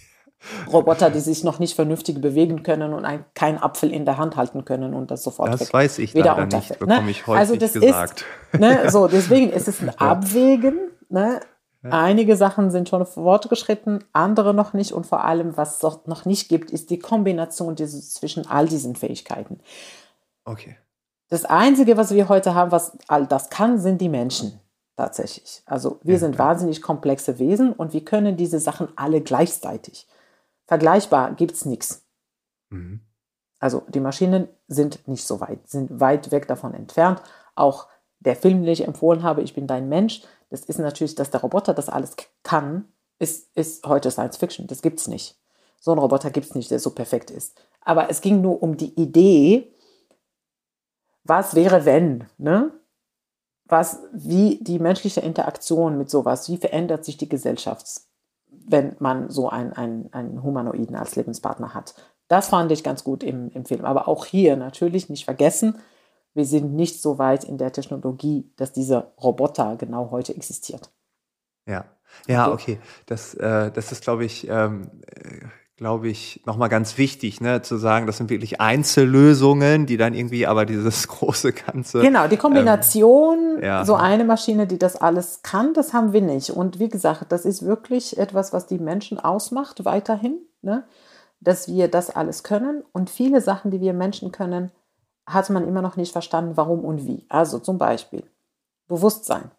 [0.71, 4.35] Roboter, die sich noch nicht vernünftig bewegen können und ein, keinen Apfel in der Hand
[4.35, 6.77] halten können und das sofort Das weg, weiß ich wieder nicht, ne?
[6.77, 8.25] bekomme ich häufig also das gesagt.
[8.51, 10.77] Ist, ne, so, deswegen ist es ein Abwägen.
[11.09, 11.39] Ne?
[11.83, 14.91] Einige Sachen sind schon fortgeschritten, andere noch nicht.
[14.91, 18.95] Und vor allem, was es noch nicht gibt, ist die Kombination dieses, zwischen all diesen
[18.95, 19.59] Fähigkeiten.
[20.43, 20.77] Okay.
[21.29, 24.59] Das Einzige, was wir heute haben, was all das kann, sind die Menschen
[24.95, 25.61] tatsächlich.
[25.65, 26.39] Also wir Ja, sind ja.
[26.39, 30.07] wahnsinnig komplexe Wesen und wir können diese Sachen alle gleichzeitig.
[30.65, 32.05] Vergleichbar gibt es nichts.
[32.69, 33.01] Mhm.
[33.59, 37.21] Also die Maschinen sind nicht so weit, sind weit weg davon entfernt.
[37.55, 37.87] Auch
[38.19, 41.41] der Film, den ich empfohlen habe, Ich bin dein Mensch, das ist natürlich, dass der
[41.41, 42.85] Roboter das alles kann,
[43.19, 44.67] ist, ist heute Science Fiction.
[44.67, 45.37] Das gibt es nicht.
[45.79, 47.59] So einen Roboter gibt es nicht, der so perfekt ist.
[47.81, 49.73] Aber es ging nur um die Idee,
[51.23, 52.71] was wäre, wenn, ne?
[53.65, 57.85] Was, wie die menschliche Interaktion mit sowas, wie verändert sich die Gesellschaft,
[58.49, 61.93] wenn man so einen, einen, einen Humanoiden als Lebenspartner hat.
[62.29, 63.83] Das fand ich ganz gut im, im Film.
[63.83, 65.79] Aber auch hier natürlich nicht vergessen,
[66.37, 70.91] wir sind nicht so weit in der Technologie, dass dieser Roboter genau heute existiert.
[71.67, 71.85] Ja,
[72.27, 72.53] ja, Okay.
[72.53, 72.79] okay.
[73.07, 75.45] Das, äh, das ist, glaube ich, ähm, äh,
[75.75, 80.47] glaube ich, nochmal ganz wichtig, ne, zu sagen, das sind wirklich Einzellösungen, die dann irgendwie
[80.47, 82.01] aber dieses große Ganze.
[82.01, 83.83] Genau, die Kombination, ja.
[83.83, 86.51] so eine Maschine, die das alles kann, das haben wir nicht.
[86.51, 90.85] Und wie gesagt, das ist wirklich etwas, was die Menschen ausmacht, weiterhin, ne?
[91.39, 92.83] dass wir das alles können.
[92.91, 94.71] Und viele Sachen, die wir Menschen können,
[95.27, 97.25] hat man immer noch nicht verstanden, warum und wie.
[97.29, 98.23] Also zum Beispiel
[98.87, 99.51] Bewusstsein.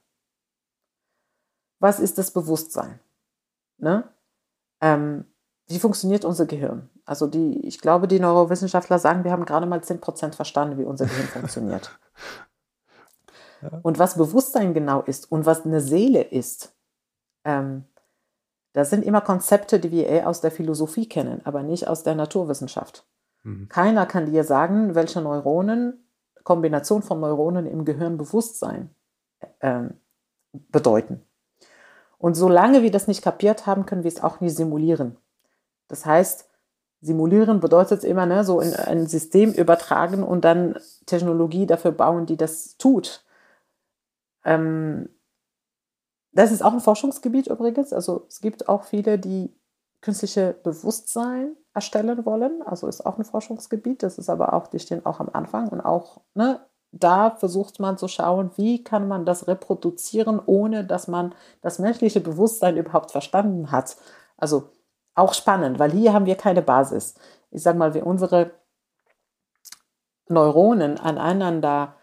[1.79, 2.99] Was ist das Bewusstsein?
[3.77, 4.09] Ne?
[4.81, 5.27] Ähm,
[5.67, 6.89] wie funktioniert unser Gehirn?
[7.05, 11.07] Also die, ich glaube, die Neurowissenschaftler sagen, wir haben gerade mal 10% verstanden, wie unser
[11.07, 11.99] Gehirn funktioniert.
[13.83, 16.77] Und was Bewusstsein genau ist und was eine Seele ist,
[17.45, 17.85] ähm,
[18.73, 22.15] das sind immer Konzepte, die wir eher aus der Philosophie kennen, aber nicht aus der
[22.15, 23.05] Naturwissenschaft.
[23.43, 23.69] Mhm.
[23.69, 26.05] Keiner kann dir sagen, welche Neuronen,
[26.45, 28.95] Kombination von Neuronen im Gehirn Bewusstsein
[29.61, 29.95] ähm,
[30.53, 31.23] bedeuten.
[32.19, 35.17] Und solange wir das nicht kapiert haben, können wir es auch nicht simulieren.
[35.87, 36.49] Das heißt,
[37.01, 42.37] simulieren bedeutet immer, ne, so in ein System übertragen und dann Technologie dafür bauen, die
[42.37, 43.25] das tut.
[44.45, 45.09] Ähm,
[46.33, 47.93] das ist auch ein Forschungsgebiet übrigens.
[47.93, 49.55] Also es gibt auch viele, die
[50.01, 52.63] künstliche Bewusstsein erstellen wollen.
[52.63, 54.03] Also ist auch ein Forschungsgebiet.
[54.03, 56.61] Das ist aber auch, die stehen auch am Anfang und auch ne,
[56.91, 62.21] da versucht man zu schauen, wie kann man das reproduzieren, ohne dass man das menschliche
[62.21, 63.97] Bewusstsein überhaupt verstanden hat.
[64.37, 64.71] Also
[65.15, 67.15] auch spannend, weil hier haben wir keine Basis.
[67.51, 68.53] Ich sage mal, wie unsere
[70.29, 71.95] Neuronen aneinander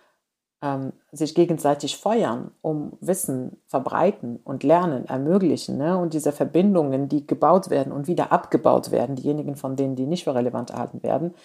[0.65, 5.77] ähm, sich gegenseitig feuern, um Wissen verbreiten und Lernen ermöglichen.
[5.77, 5.95] Ne?
[5.97, 10.23] Und diese Verbindungen, die gebaut werden und wieder abgebaut werden, diejenigen von denen, die nicht
[10.23, 11.35] für relevant erhalten werden,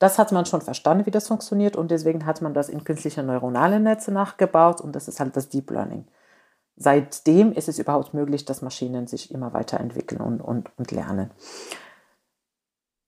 [0.00, 3.22] das hat man schon verstanden, wie das funktioniert und deswegen hat man das in künstliche
[3.22, 6.06] neuronale Netze nachgebaut und das ist halt das Deep Learning.
[6.76, 11.30] Seitdem ist es überhaupt möglich, dass Maschinen sich immer weiterentwickeln und, und, und lernen.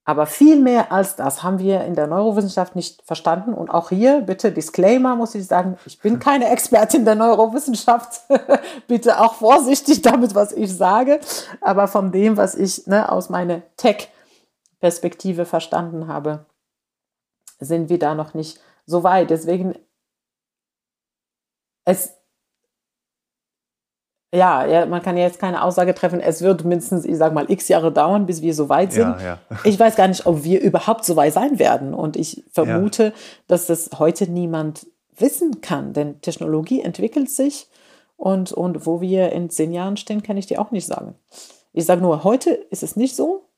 [0.09, 3.53] Aber viel mehr als das haben wir in der Neurowissenschaft nicht verstanden.
[3.53, 8.21] Und auch hier, bitte Disclaimer, muss ich sagen, ich bin keine Expertin der Neurowissenschaft.
[8.87, 11.19] bitte auch vorsichtig damit, was ich sage.
[11.61, 16.47] Aber von dem, was ich ne, aus meiner Tech-Perspektive verstanden habe,
[17.59, 19.31] sind wir da noch nicht so weit.
[19.31, 19.75] Deswegen,
[21.85, 22.16] es
[24.37, 27.69] ja, ja, man kann jetzt keine Aussage treffen, es wird mindestens, ich sag mal, x
[27.69, 29.21] Jahre dauern, bis wir so weit sind.
[29.21, 29.59] Ja, ja.
[29.65, 31.95] Ich weiß gar nicht, ob wir überhaupt so weit sein werden.
[31.95, 33.13] Und ich vermute, ja.
[33.49, 37.69] dass das heute niemand wissen kann, denn Technologie entwickelt sich
[38.17, 41.15] und, und wo wir in zehn Jahren stehen, kann ich dir auch nicht sagen.
[41.73, 43.49] Ich sage nur, heute ist es nicht so.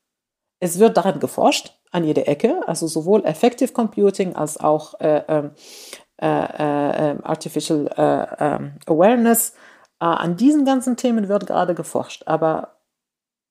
[0.60, 5.50] Es wird daran geforscht, an jeder Ecke, also sowohl Effective Computing als auch äh, ähm,
[6.20, 9.54] äh, äh, ähm, Artificial äh, ähm, Awareness
[10.06, 12.78] an diesen ganzen Themen wird gerade geforscht, aber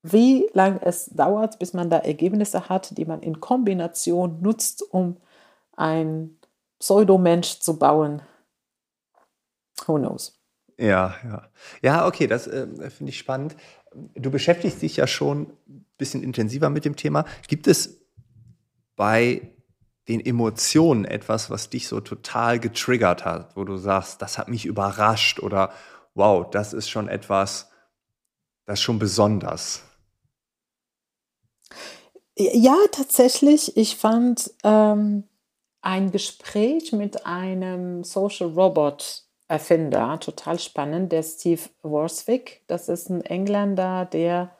[0.02, 5.16] wie lange es dauert, bis man da Ergebnisse hat, die man in Kombination nutzt, um
[5.76, 6.38] ein
[6.78, 8.22] Pseudomensch zu bauen,
[9.86, 10.38] who knows?
[10.78, 11.48] Ja, ja.
[11.82, 13.56] Ja, okay, das äh, finde ich spannend.
[14.14, 17.24] Du beschäftigst dich ja schon ein bisschen intensiver mit dem Thema.
[17.48, 18.00] Gibt es
[18.94, 19.52] bei
[20.08, 24.66] den Emotionen etwas, was dich so total getriggert hat, wo du sagst, das hat mich
[24.66, 25.72] überrascht oder
[26.18, 27.70] wow, das ist schon etwas,
[28.66, 29.82] das ist schon besonders.
[32.36, 33.76] Ja, tatsächlich.
[33.76, 35.24] Ich fand ähm,
[35.80, 42.62] ein Gespräch mit einem Social Robot Erfinder total spannend, der Steve Worswick.
[42.66, 44.50] Das ist ein Engländer, der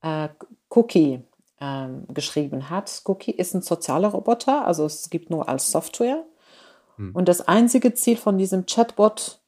[0.00, 0.28] äh,
[0.70, 1.22] Cookie
[1.60, 3.02] ähm, geschrieben hat.
[3.04, 6.24] Cookie ist ein sozialer Roboter, also es gibt nur als Software.
[6.96, 7.14] Hm.
[7.14, 9.39] Und das einzige Ziel von diesem Chatbot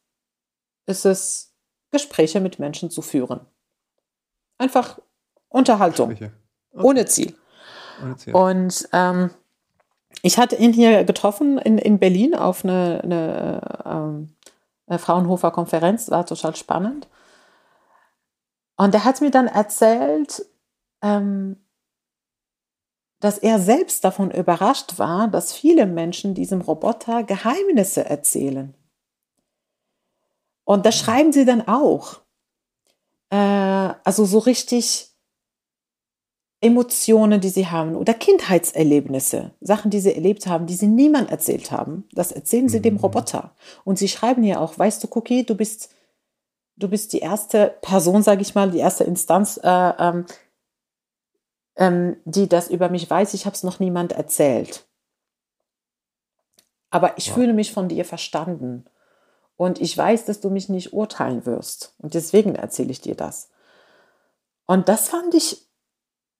[0.86, 1.54] ist es,
[1.90, 3.40] Gespräche mit Menschen zu führen.
[4.58, 4.98] Einfach
[5.48, 6.12] Unterhaltung.
[6.12, 6.30] Okay.
[6.72, 7.36] Ohne, Ziel.
[8.02, 8.34] ohne Ziel.
[8.34, 9.30] Und ähm,
[10.22, 14.34] ich hatte ihn hier getroffen in, in Berlin auf eine, eine, ähm,
[14.86, 17.08] eine Fraunhofer-Konferenz, war total spannend.
[18.76, 20.46] Und er hat mir dann erzählt,
[21.02, 21.56] ähm,
[23.20, 28.74] dass er selbst davon überrascht war, dass viele Menschen diesem Roboter Geheimnisse erzählen.
[30.72, 32.20] Und das schreiben sie dann auch.
[33.30, 35.10] Äh, also so richtig
[36.62, 41.72] Emotionen, die sie haben oder Kindheitserlebnisse, Sachen, die sie erlebt haben, die sie niemand erzählt
[41.72, 42.04] haben.
[42.12, 42.84] Das erzählen sie mhm.
[42.84, 43.54] dem Roboter.
[43.84, 45.90] Und sie schreiben ja auch, weißt du, Cookie, du bist,
[46.76, 50.24] du bist die erste Person, sage ich mal, die erste Instanz, äh, ähm,
[51.76, 53.34] ähm, die das über mich weiß.
[53.34, 54.86] Ich habe es noch niemand erzählt.
[56.90, 57.34] Aber ich wow.
[57.34, 58.86] fühle mich von dir verstanden.
[59.62, 61.94] Und ich weiß, dass du mich nicht urteilen wirst.
[61.98, 63.48] Und deswegen erzähle ich dir das.
[64.66, 65.70] Und das fand ich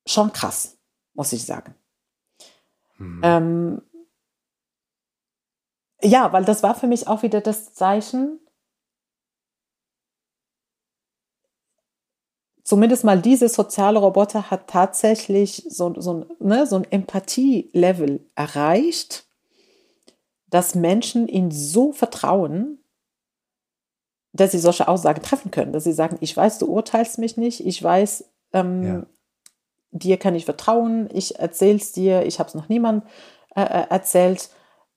[0.04, 0.76] schon krass,
[1.14, 1.76] muss ich sagen.
[2.98, 3.20] Mhm.
[3.22, 3.82] Ähm,
[6.02, 8.40] ja, weil das war für mich auch wieder das Zeichen,
[12.64, 19.28] zumindest mal diese soziale Roboter hat tatsächlich so, so, ne, so ein Empathie-Level erreicht,
[20.48, 22.81] dass Menschen ihn so vertrauen,
[24.32, 27.64] dass sie solche Aussagen treffen können, dass sie sagen, ich weiß, du urteilst mich nicht,
[27.66, 29.02] ich weiß, ähm, ja.
[29.90, 33.04] dir kann ich vertrauen, ich erzähl's dir, ich habe es noch niemand
[33.54, 34.50] äh, äh, erzählt.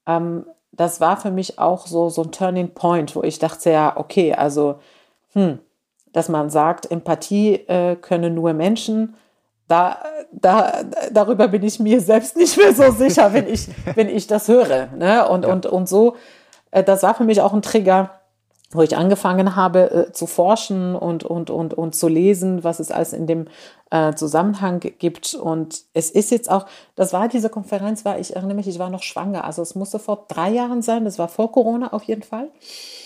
[0.07, 3.97] Ähm, das war für mich auch so, so ein Turning Point, wo ich dachte, ja,
[3.97, 4.79] okay, also,
[5.33, 5.59] hm,
[6.11, 9.15] dass man sagt, Empathie äh, können nur Menschen,
[9.67, 9.97] da,
[10.31, 14.47] da, darüber bin ich mir selbst nicht mehr so sicher, wenn ich, wenn ich das
[14.47, 14.87] höre.
[14.95, 15.27] Ne?
[15.27, 15.51] Und, ja.
[15.51, 16.15] und, und so,
[16.71, 18.11] äh, das war für mich auch ein Trigger,
[18.71, 22.91] wo ich angefangen habe äh, zu forschen und, und, und, und zu lesen, was es
[22.91, 23.47] alles in dem
[23.91, 25.35] äh, Zusammenhang gibt.
[25.35, 28.89] Und es ist jetzt auch, das war diese Konferenz, war, ich erinnere mich, ich war
[28.89, 29.43] noch schwanger.
[29.43, 32.51] Also es musste vor drei Jahren sein, das war vor Corona auf jeden Fall.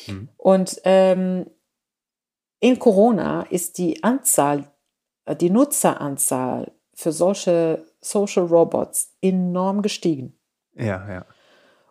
[0.07, 0.29] Mhm.
[0.37, 1.45] Und ähm,
[2.61, 4.71] in Corona ist die Anzahl,
[5.25, 10.37] äh, die Nutzeranzahl für solche Social Robots enorm gestiegen.
[10.75, 11.25] Ja, ja.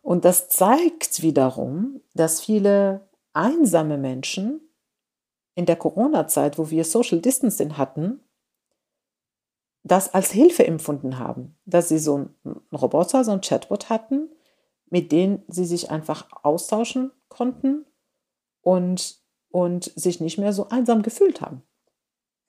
[0.02, 3.07] Und das zeigt wiederum, dass viele
[3.38, 4.60] einsame Menschen
[5.54, 8.20] in der Corona-Zeit, wo wir Social Distancing hatten,
[9.84, 14.28] das als Hilfe empfunden haben, dass sie so einen Roboter, so einen Chatbot hatten,
[14.90, 17.86] mit dem sie sich einfach austauschen konnten
[18.60, 19.18] und,
[19.50, 21.62] und sich nicht mehr so einsam gefühlt haben.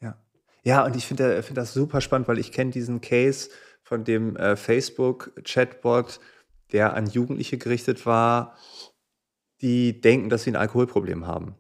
[0.02, 0.18] Ja,
[0.64, 3.50] ja und ich finde find das super spannend, weil ich kenne diesen Case
[3.84, 6.20] von dem äh, Facebook-Chatbot,
[6.72, 8.56] der an Jugendliche gerichtet war,
[9.62, 11.56] die denken, dass sie ein Alkoholproblem haben.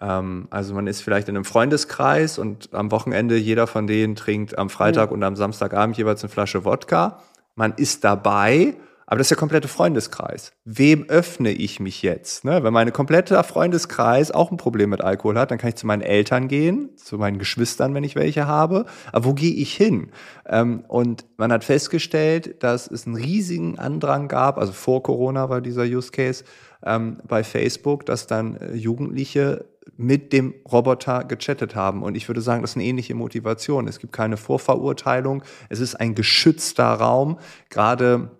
[0.00, 4.58] Ähm, also man ist vielleicht in einem Freundeskreis und am Wochenende jeder von denen trinkt
[4.58, 5.16] am Freitag mhm.
[5.16, 7.22] und am Samstagabend jeweils eine Flasche Wodka.
[7.54, 8.74] Man ist dabei
[9.06, 10.52] aber das ist der komplette Freundeskreis.
[10.64, 12.44] Wem öffne ich mich jetzt?
[12.44, 12.62] Ne?
[12.62, 16.02] Wenn mein kompletter Freundeskreis auch ein Problem mit Alkohol hat, dann kann ich zu meinen
[16.02, 18.86] Eltern gehen, zu meinen Geschwistern, wenn ich welche habe.
[19.12, 20.10] Aber wo gehe ich hin?
[20.46, 25.60] Ähm, und man hat festgestellt, dass es einen riesigen Andrang gab, also vor Corona war
[25.60, 26.44] dieser Use Case
[26.84, 32.02] ähm, bei Facebook, dass dann äh, Jugendliche mit dem Roboter gechattet haben.
[32.02, 33.88] Und ich würde sagen, das ist eine ähnliche Motivation.
[33.88, 35.42] Es gibt keine Vorverurteilung.
[35.68, 37.38] Es ist ein geschützter Raum.
[37.68, 38.30] Gerade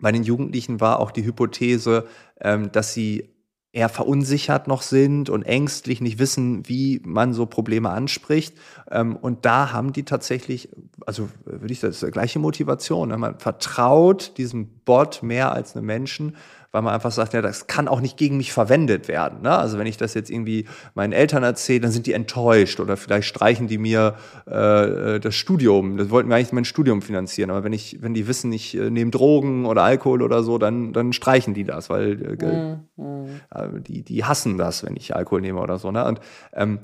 [0.00, 2.06] bei den Jugendlichen war auch die Hypothese,
[2.40, 3.34] ähm, dass sie
[3.74, 8.56] eher verunsichert noch sind und ängstlich, nicht wissen, wie man so Probleme anspricht.
[8.88, 10.68] Ähm, und da haben die tatsächlich,
[11.04, 13.08] also würde ich sagen, das ist die gleiche Motivation.
[13.08, 13.18] Ne?
[13.18, 16.36] Man vertraut diesem Bot mehr als einem Menschen
[16.74, 19.42] weil man einfach sagt, ja, das kann auch nicht gegen mich verwendet werden.
[19.42, 19.56] Ne?
[19.56, 23.28] Also wenn ich das jetzt irgendwie meinen Eltern erzähle, dann sind die enttäuscht oder vielleicht
[23.28, 24.16] streichen die mir
[24.46, 25.96] äh, das Studium.
[25.96, 28.90] Das wollten wir eigentlich mein Studium finanzieren, aber wenn ich, wenn die wissen, ich äh,
[28.90, 33.40] nehme Drogen oder Alkohol oder so, dann, dann streichen die das, weil äh, mhm.
[33.54, 35.92] äh, die, die hassen das, wenn ich Alkohol nehme oder so.
[35.92, 36.04] Ne?
[36.04, 36.18] Und
[36.54, 36.80] ähm,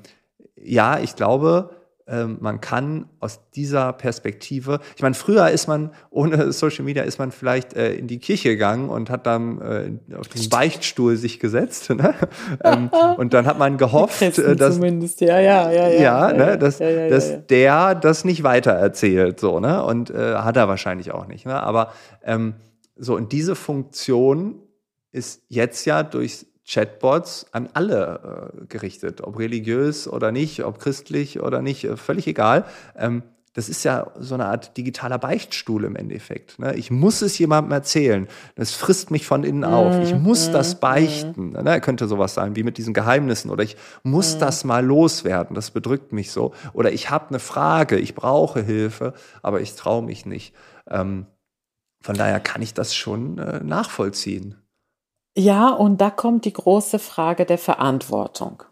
[0.55, 1.71] ja, ich glaube,
[2.11, 7.33] man kann aus dieser Perspektive, ich meine, früher ist man ohne Social Media ist man
[7.33, 11.91] vielleicht äh, in die Kirche gegangen und hat dann äh, auf den Beichtstuhl sich gesetzt,
[11.95, 12.15] ne?
[12.65, 16.59] ähm, und dann hat man gehofft, äh, dass zumindest ja ja ja ja, ja, ne,
[16.59, 20.69] dass, ja, ja, dass der das nicht weiter erzählt, so ne und äh, hat er
[20.69, 21.63] wahrscheinlich auch nicht, ne?
[21.63, 21.93] Aber
[22.25, 22.55] ähm,
[22.97, 24.61] so und diese Funktion
[25.13, 31.41] ist jetzt ja durch Chatbots an alle äh, gerichtet, ob religiös oder nicht, ob christlich
[31.41, 32.65] oder nicht, äh, völlig egal.
[32.97, 36.61] Ähm, das ist ja so eine Art digitaler Beichtstuhl im Endeffekt.
[36.61, 36.77] Ne?
[36.77, 38.29] Ich muss es jemandem erzählen.
[38.55, 40.01] Das frisst mich von innen auf.
[40.05, 41.51] Ich mhm, muss mm, das beichten.
[41.51, 41.63] Mm.
[41.65, 41.81] Ne?
[41.81, 43.51] Könnte sowas sein wie mit diesen Geheimnissen.
[43.51, 45.57] Oder ich muss das mal loswerden.
[45.57, 46.55] Das bedrückt mich so.
[46.75, 47.99] Oder ich habe eine Frage.
[47.99, 50.55] Ich brauche Hilfe, aber ich traue mich nicht.
[50.89, 51.27] Ähm,
[52.01, 54.55] von daher kann ich das schon äh, nachvollziehen.
[55.37, 58.63] Ja, und da kommt die große Frage der Verantwortung.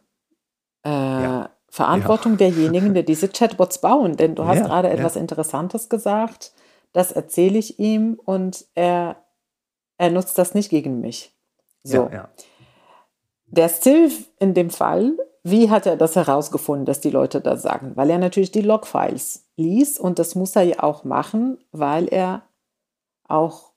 [0.84, 1.50] Äh, ja.
[1.68, 2.38] Verantwortung ja.
[2.38, 4.16] derjenigen, die diese Chatbots bauen.
[4.16, 6.52] Denn du hast ja, gerade etwas Interessantes gesagt.
[6.92, 9.16] Das erzähle ich ihm und er,
[9.98, 11.34] er nutzt das nicht gegen mich.
[11.84, 12.10] So.
[13.46, 17.92] Der Steve in dem Fall, wie hat er das herausgefunden, dass die Leute das sagen?
[17.94, 22.42] Weil er natürlich die Logfiles liest und das muss er ja auch machen, weil er
[23.28, 23.72] auch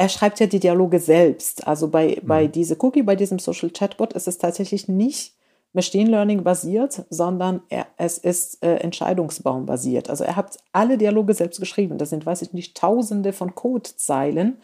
[0.00, 1.68] er schreibt ja die Dialoge selbst.
[1.68, 2.26] Also bei, mhm.
[2.26, 5.34] bei diese Cookie, bei diesem Social Chatbot ist es tatsächlich nicht
[5.74, 10.08] Machine Learning basiert, sondern er, es ist äh, Entscheidungsbaum basiert.
[10.08, 11.98] Also er hat alle Dialoge selbst geschrieben.
[11.98, 14.62] Das sind, weiß ich nicht, tausende von Codezeilen,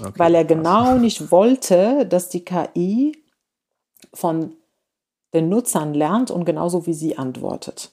[0.00, 1.00] okay, weil er genau krass.
[1.00, 3.16] nicht wollte, dass die KI
[4.12, 4.56] von
[5.34, 7.92] den Nutzern lernt und genauso wie sie antwortet.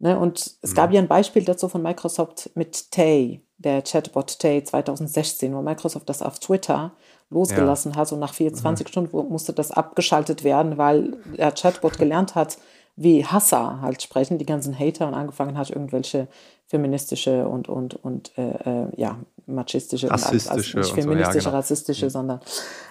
[0.00, 0.18] Ne?
[0.18, 0.74] Und es mhm.
[0.74, 6.08] gab ja ein Beispiel dazu von Microsoft mit Tay der Chatbot Tay 2016, wo Microsoft
[6.08, 6.92] das auf Twitter
[7.30, 7.98] losgelassen ja.
[7.98, 8.88] hat und nach 24 mhm.
[8.88, 12.58] Stunden musste das abgeschaltet werden, weil der Chatbot gelernt hat,
[12.96, 16.28] wie Hasser halt sprechen, die ganzen Hater und angefangen hat, irgendwelche
[16.66, 21.56] feministische und, und, und äh, äh ja, machistische, rassistische, also nicht feministische, so, ja, genau.
[21.56, 22.10] rassistische, mhm.
[22.10, 22.40] sondern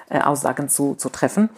[0.09, 1.49] äh, Aussagen zu, zu treffen.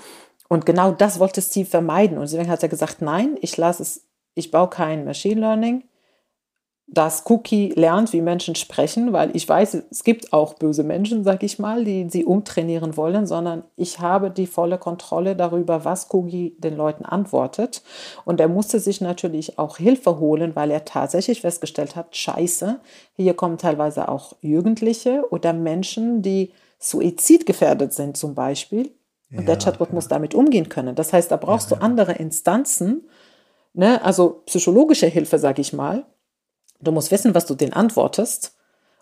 [0.48, 2.18] Und genau das wollte Steve vermeiden.
[2.18, 4.06] Und deswegen hat er gesagt, nein, ich lasse es,
[4.36, 5.84] ich baue kein Machine Learning,
[6.88, 11.42] dass Cookie lernt, wie Menschen sprechen, weil ich weiß, es gibt auch böse Menschen, sag
[11.42, 16.56] ich mal, die sie umtrainieren wollen, sondern ich habe die volle Kontrolle darüber, was Cookie
[16.60, 17.82] den Leuten antwortet.
[18.24, 22.80] Und er musste sich natürlich auch Hilfe holen, weil er tatsächlich festgestellt hat, scheiße,
[23.16, 28.92] hier kommen teilweise auch Jugendliche oder Menschen, die suizidgefährdet sind zum Beispiel.
[29.32, 29.96] Und ja, der Chatbot ja.
[29.96, 30.96] muss damit umgehen können.
[30.96, 33.10] Das heißt, da brauchst ja, du andere Instanzen,
[33.74, 34.04] ne?
[34.04, 36.06] also psychologische Hilfe, sage ich mal.
[36.80, 38.56] Du musst wissen, was du den antwortest.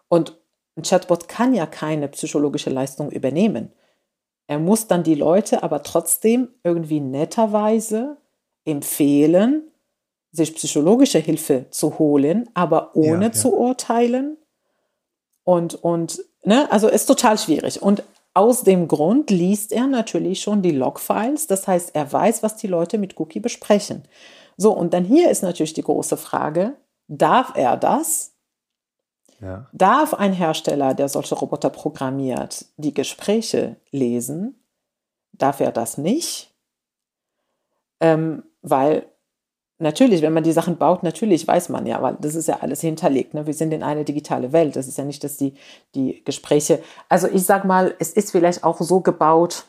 [0.07, 0.37] Und
[0.75, 3.71] ein Chatbot kann ja keine psychologische Leistung übernehmen.
[4.47, 8.17] Er muss dann die Leute aber trotzdem irgendwie netterweise
[8.65, 9.71] empfehlen,
[10.31, 14.37] sich psychologische Hilfe zu holen, aber ohne zu urteilen.
[15.43, 17.81] Und, und, ne, also ist total schwierig.
[17.81, 18.03] Und
[18.33, 22.67] aus dem Grund liest er natürlich schon die Logfiles, das heißt, er weiß, was die
[22.67, 24.03] Leute mit Cookie besprechen.
[24.57, 26.75] So, und dann hier ist natürlich die große Frage,
[27.07, 28.33] darf er das?
[29.39, 29.69] Ja.
[29.73, 34.63] Darf ein Hersteller, der solche Roboter programmiert, die Gespräche lesen?
[35.33, 36.53] Darf er das nicht?
[37.99, 39.13] Ähm, weil
[39.83, 42.79] Natürlich, wenn man die Sachen baut, natürlich weiß man ja, weil das ist ja alles
[42.79, 43.33] hinterlegt.
[43.33, 43.45] Ne?
[43.47, 44.77] Wir sind in einer digitale Welt.
[44.77, 45.55] Das ist ja nicht, dass die,
[45.93, 46.81] die Gespräche.
[47.09, 49.65] Also ich sag mal, es ist vielleicht auch so gebaut,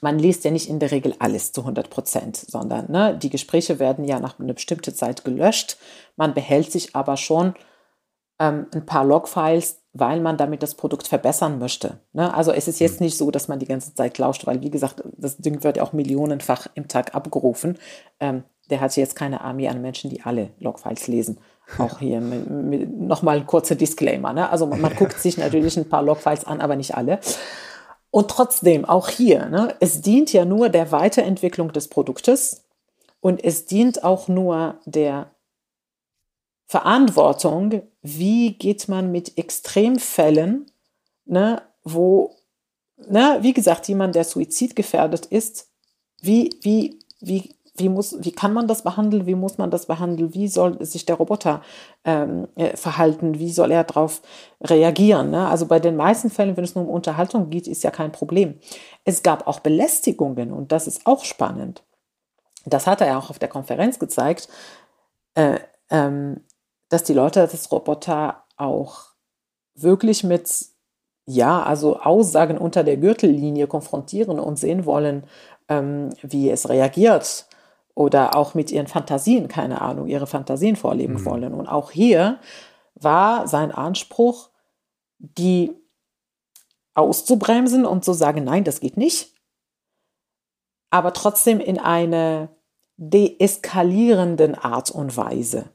[0.00, 3.78] man liest ja nicht in der Regel alles zu 100 Prozent, sondern ne, die Gespräche
[3.78, 5.78] werden ja nach einer bestimmten Zeit gelöscht.
[6.16, 7.54] Man behält sich aber schon
[8.38, 12.00] ähm, ein paar Logfiles, weil man damit das Produkt verbessern möchte.
[12.12, 12.32] Ne?
[12.32, 13.06] Also es ist jetzt hm.
[13.06, 15.82] nicht so, dass man die ganze Zeit lauscht, weil wie gesagt, das Ding wird ja
[15.82, 17.78] auch millionenfach im Tag abgerufen.
[18.20, 21.38] Ähm, der hat jetzt keine Armee an Menschen, die alle Logfiles lesen.
[21.78, 24.32] Auch hier nochmal ein kurzer Disclaimer.
[24.32, 24.48] Ne?
[24.50, 27.18] Also man, man guckt sich natürlich ein paar Logfiles an, aber nicht alle.
[28.10, 32.64] Und trotzdem, auch hier, ne, es dient ja nur der Weiterentwicklung des Produktes
[33.20, 35.30] und es dient auch nur der
[36.66, 40.70] Verantwortung, wie geht man mit Extremfällen,
[41.26, 42.36] ne, wo,
[42.96, 45.70] ne, wie gesagt, jemand, der suizidgefährdet ist,
[46.20, 50.34] wie, wie, wie wie, muss, wie kann man das behandeln, wie muss man das behandeln,
[50.34, 51.62] wie soll sich der Roboter
[52.04, 54.22] ähm, äh, verhalten, wie soll er darauf
[54.60, 55.30] reagieren.
[55.30, 55.48] Ne?
[55.48, 58.58] Also bei den meisten Fällen, wenn es nur um Unterhaltung geht, ist ja kein Problem.
[59.04, 61.82] Es gab auch Belästigungen und das ist auch spannend.
[62.64, 64.48] Das hat er auch auf der Konferenz gezeigt,
[65.34, 65.58] äh,
[65.90, 66.44] ähm,
[66.88, 69.06] dass die Leute das Roboter auch
[69.74, 70.66] wirklich mit
[71.26, 75.24] ja, also Aussagen unter der Gürtellinie konfrontieren und sehen wollen,
[75.68, 77.46] ähm, wie es reagiert
[77.98, 81.24] oder auch mit ihren Fantasien, keine Ahnung, ihre Fantasien vorleben mhm.
[81.24, 81.52] wollen.
[81.52, 82.38] Und auch hier
[82.94, 84.50] war sein Anspruch,
[85.18, 85.72] die
[86.94, 89.34] auszubremsen und zu sagen, nein, das geht nicht,
[90.90, 92.50] aber trotzdem in eine
[92.98, 95.70] deeskalierenden Art und Weise.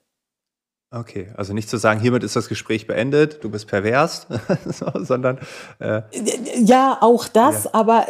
[0.91, 4.27] Okay, also nicht zu sagen, hiermit ist das Gespräch beendet, du bist pervers,
[4.95, 5.39] sondern.
[5.79, 6.03] Äh,
[6.59, 7.71] ja, auch das, ja.
[7.73, 8.05] aber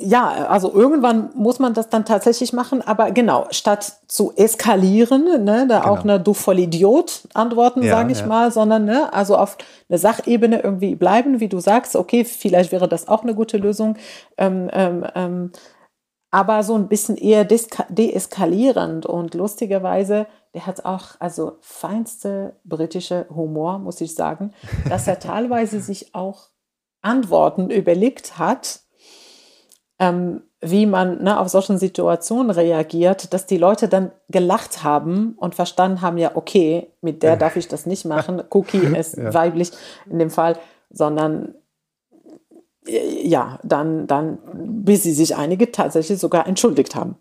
[0.00, 5.66] ja, also irgendwann muss man das dann tatsächlich machen, aber genau, statt zu eskalieren, ne,
[5.68, 5.92] da genau.
[5.92, 8.26] auch eine du Vollidiot antworten, ja, sage ich ja.
[8.26, 12.88] mal, sondern ne, also auf eine Sachebene irgendwie bleiben, wie du sagst, okay, vielleicht wäre
[12.88, 13.96] das auch eine gute Lösung.
[14.36, 15.52] Ähm, ähm, ähm,
[16.30, 23.78] aber so ein bisschen eher deeskalierend und lustigerweise, der hat auch also feinste britische Humor,
[23.78, 24.52] muss ich sagen,
[24.88, 26.50] dass er teilweise sich auch
[27.00, 28.80] Antworten überlegt hat,
[29.98, 35.54] ähm, wie man ne, auf solchen Situationen reagiert, dass die Leute dann gelacht haben und
[35.54, 38.42] verstanden haben, ja, okay, mit der darf ich das nicht machen.
[38.50, 39.32] Cookie ist ja.
[39.32, 39.70] weiblich
[40.10, 40.58] in dem Fall,
[40.90, 41.54] sondern
[42.88, 44.38] ja, dann, dann,
[44.84, 47.16] bis sie sich einige tatsächlich sogar entschuldigt haben.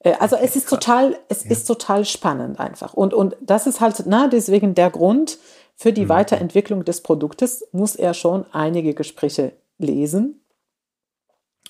[0.00, 1.50] Äh, also es ist total, es ja.
[1.50, 2.94] ist total spannend einfach.
[2.94, 5.38] Und, und das ist halt, na, deswegen der Grund
[5.74, 6.10] für die mhm.
[6.10, 10.43] Weiterentwicklung des Produktes muss er schon einige Gespräche lesen.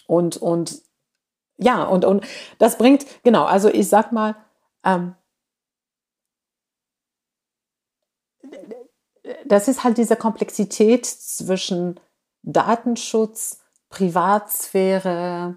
[0.07, 0.83] Und, und
[1.57, 2.27] ja, und, und
[2.59, 4.37] das bringt, genau, also ich sag mal,
[4.85, 5.15] ähm,
[9.47, 12.01] das ist halt diese Komplexität zwischen
[12.43, 15.57] Datenschutz, Privatsphäre,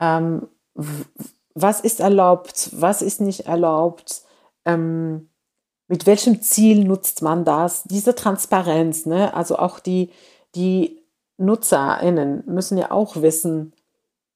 [0.00, 0.48] ähm,
[1.54, 4.22] was ist erlaubt, was ist nicht erlaubt,
[4.64, 5.30] ähm,
[5.88, 9.32] mit welchem Ziel nutzt man das, diese Transparenz, ne?
[9.34, 10.12] also auch die,
[10.54, 11.05] die
[11.38, 13.74] NutzerInnen müssen ja auch wissen,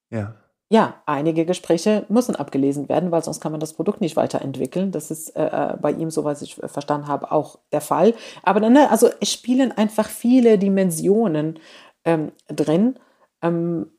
[0.09, 0.35] ja
[0.71, 4.93] ja, einige Gespräche müssen abgelesen werden, weil sonst kann man das Produkt nicht weiterentwickeln.
[4.93, 8.13] Das ist äh, äh bei ihm, soweit ich verstanden habe, auch der Fall.
[8.41, 11.59] Aber dann, ne, also es spielen einfach viele Dimensionen
[12.05, 12.97] ähm, drin.
[13.41, 13.91] Ähm,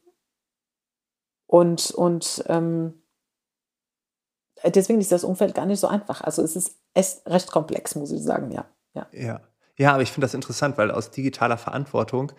[1.46, 3.03] und und ähm,
[4.64, 6.22] deswegen ist das Umfeld gar nicht so einfach.
[6.22, 8.64] Also es ist, es recht komplex, muss ich sagen, ja.
[8.94, 9.40] Ja, ja.
[9.76, 12.32] ja aber ich finde das interessant, weil aus digitaler Verantwortung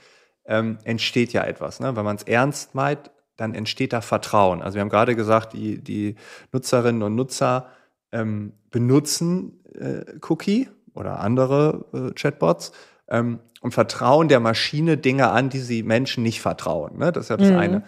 [0.45, 1.79] ähm, entsteht ja etwas.
[1.79, 1.95] Ne?
[1.95, 4.61] Wenn man es ernst meint, dann entsteht da Vertrauen.
[4.61, 6.15] Also wir haben gerade gesagt, die, die
[6.51, 7.67] Nutzerinnen und Nutzer
[8.11, 12.71] ähm, benutzen äh, Cookie oder andere äh, Chatbots
[13.07, 16.97] ähm, und vertrauen der Maschine Dinge an, die sie Menschen nicht vertrauen.
[16.97, 17.11] Ne?
[17.11, 17.57] Das ist ja das mhm.
[17.57, 17.83] eine.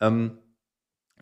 [0.00, 0.38] Ähm,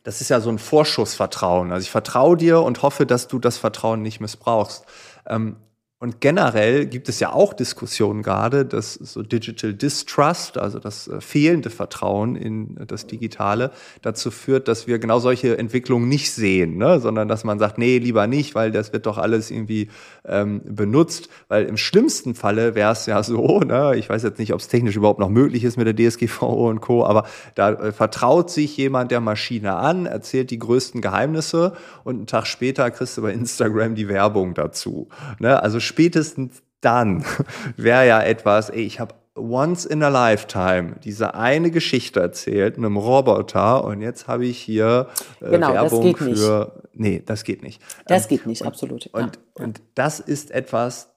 [0.03, 1.71] das ist ja so ein Vorschussvertrauen.
[1.71, 4.87] Also ich vertraue dir und hoffe, dass du das Vertrauen nicht missbrauchst.
[5.27, 5.57] Ähm,
[6.01, 11.21] und generell gibt es ja auch Diskussionen gerade, dass so Digital Distrust, also das äh,
[11.21, 17.01] fehlende Vertrauen in das Digitale, dazu führt, dass wir genau solche Entwicklungen nicht sehen, ne?
[17.01, 19.89] sondern dass man sagt, nee, lieber nicht, weil das wird doch alles irgendwie
[20.25, 21.31] ähm, benutzt.
[21.49, 23.97] Weil im schlimmsten Falle wäre es ja so, ne?
[23.97, 26.81] ich weiß jetzt nicht, ob es technisch überhaupt noch möglich ist mit der DSGVO und
[26.81, 27.27] Co., aber
[27.57, 31.73] da äh, vertraut sich jemand der Maschine an, erzählt die größten Geheimnisse
[32.05, 35.09] und einen Tag später kriegst du bei Instagram die Werbung dazu.
[35.41, 35.61] Ne?
[35.61, 37.25] Also spätestens dann
[37.77, 42.97] wäre ja etwas, ey, ich habe once in a lifetime diese eine Geschichte erzählt, einem
[42.97, 45.09] Roboter und jetzt habe ich hier
[45.41, 46.73] äh, genau, Werbung für.
[46.83, 47.01] Nicht.
[47.01, 47.81] Nee, das geht nicht.
[48.07, 49.07] Das ähm, geht nicht, und, absolut.
[49.13, 49.65] Und, ja.
[49.65, 51.11] und das ist etwas,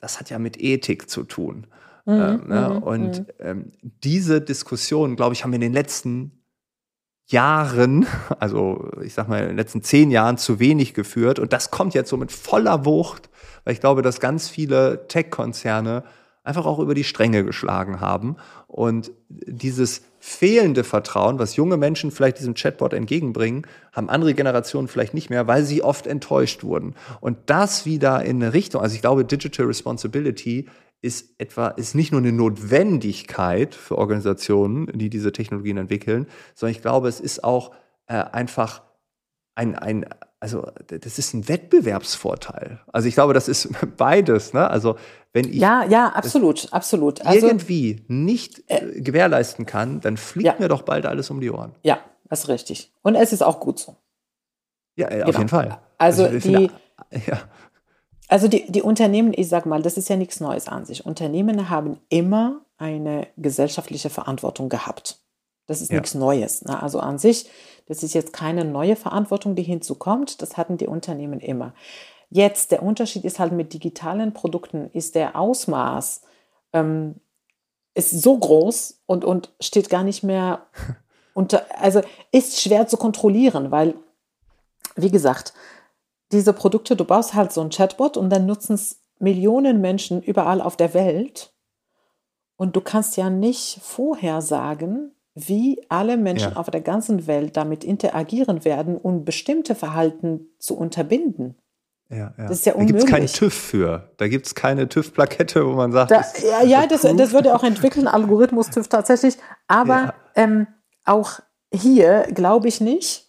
[0.00, 1.66] das hat ja mit Ethik zu tun.
[2.06, 2.70] Mhm, ähm, ne?
[2.70, 3.26] Mhm, und mhm.
[3.40, 6.37] ähm, diese Diskussion, glaube ich, haben wir in den letzten
[7.28, 8.06] Jahren,
[8.38, 11.38] also ich sag mal in den letzten zehn Jahren zu wenig geführt.
[11.38, 13.30] Und das kommt jetzt so mit voller Wucht,
[13.64, 16.04] weil ich glaube, dass ganz viele Tech-Konzerne
[16.42, 18.36] einfach auch über die Stränge geschlagen haben.
[18.66, 25.14] Und dieses fehlende Vertrauen, was junge Menschen vielleicht diesem Chatbot entgegenbringen, haben andere Generationen vielleicht
[25.14, 26.94] nicht mehr, weil sie oft enttäuscht wurden.
[27.20, 30.66] Und das wieder in eine Richtung, also ich glaube, Digital Responsibility
[31.00, 36.82] ist etwa, ist nicht nur eine Notwendigkeit für Organisationen, die diese Technologien entwickeln, sondern ich
[36.82, 37.72] glaube, es ist auch
[38.06, 38.82] äh, einfach
[39.54, 40.06] ein, ein,
[40.40, 42.80] also das ist ein Wettbewerbsvorteil.
[42.92, 44.52] Also ich glaube, das ist beides.
[44.52, 44.68] Ne?
[44.68, 44.96] Also
[45.32, 47.24] wenn ich ja, ja, absolut, absolut.
[47.26, 50.54] Also, irgendwie nicht äh, äh, gewährleisten kann, dann fliegt ja.
[50.58, 51.74] mir doch bald alles um die Ohren.
[51.82, 52.92] Ja, das ist richtig.
[53.02, 53.96] Und es ist auch gut so.
[54.96, 55.28] Ja, äh, genau.
[55.28, 55.78] auf jeden Fall.
[55.98, 56.72] Also, also die, finde,
[57.26, 57.40] ja.
[58.28, 61.04] Also die, die Unternehmen, ich sag mal, das ist ja nichts Neues an sich.
[61.04, 65.18] Unternehmen haben immer eine gesellschaftliche Verantwortung gehabt.
[65.68, 66.00] Das ist ja.
[66.00, 66.64] nichts Neues.
[66.64, 66.82] Ne?
[66.82, 67.48] Also an sich,
[67.86, 70.42] das ist jetzt keine neue Verantwortung, die hinzukommt.
[70.42, 71.74] Das hatten die Unternehmen immer.
[72.30, 76.22] Jetzt, der Unterschied ist halt mit digitalen Produkten, ist der Ausmaß
[76.72, 77.20] ähm,
[77.94, 80.66] ist so groß und, und steht gar nicht mehr
[81.34, 82.00] unter, also
[82.30, 83.94] ist schwer zu kontrollieren, weil,
[84.96, 85.52] wie gesagt,
[86.30, 90.60] diese Produkte, du baust halt so ein Chatbot und dann nutzen es Millionen Menschen überall
[90.60, 91.52] auf der Welt.
[92.56, 95.12] Und du kannst ja nicht vorher sagen,
[95.46, 96.56] wie alle Menschen ja.
[96.56, 101.56] auf der ganzen Welt damit interagieren werden, um bestimmte Verhalten zu unterbinden.
[102.10, 102.32] Ja, ja.
[102.48, 102.94] Das ist ja unmöglich.
[102.94, 104.10] Da gibt es keinen TÜV für.
[104.16, 106.10] Da gibt es keine TÜV-Plakette, wo man sagt.
[106.10, 109.36] Da, ja, ja das, das würde auch entwickeln, Algorithmus TÜV tatsächlich.
[109.66, 110.14] Aber ja.
[110.34, 110.66] ähm,
[111.04, 111.40] auch
[111.72, 113.28] hier glaube ich nicht,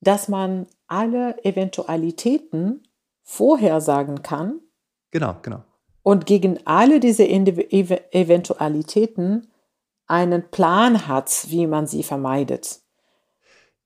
[0.00, 2.82] dass man alle Eventualitäten
[3.22, 4.60] vorhersagen kann.
[5.10, 5.62] Genau, genau.
[6.02, 9.51] Und gegen alle diese Eventualitäten
[10.12, 12.80] einen Plan hat, wie man sie vermeidet.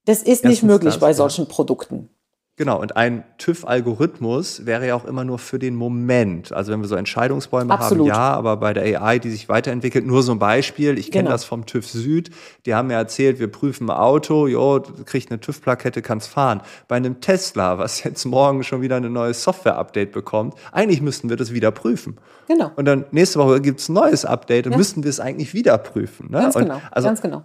[0.07, 1.51] Das ist Erstens nicht möglich das, bei solchen ja.
[1.51, 2.11] Produkten.
[2.59, 6.53] Genau, und ein TÜV-Algorithmus wäre ja auch immer nur für den Moment.
[6.53, 8.11] Also wenn wir so Entscheidungsbäume Absolut.
[8.11, 10.99] haben, ja, aber bei der AI, die sich weiterentwickelt, nur so ein Beispiel.
[10.99, 11.35] Ich kenne genau.
[11.35, 12.31] das vom TÜV Süd.
[12.65, 16.63] Die haben mir erzählt, wir prüfen ein Auto, jo, du kriegst eine TÜV-Plakette, kannst fahren.
[16.89, 21.37] Bei einem Tesla, was jetzt morgen schon wieder ein neues Software-Update bekommt, eigentlich müssten wir
[21.37, 22.17] das wieder prüfen.
[22.49, 22.71] Genau.
[22.75, 24.79] Und dann nächste Woche gibt's ein neues Update und ja.
[24.79, 26.31] müssten wir es eigentlich wieder prüfen.
[26.31, 26.39] Ne?
[26.39, 27.43] Ganz und genau, also, ganz genau.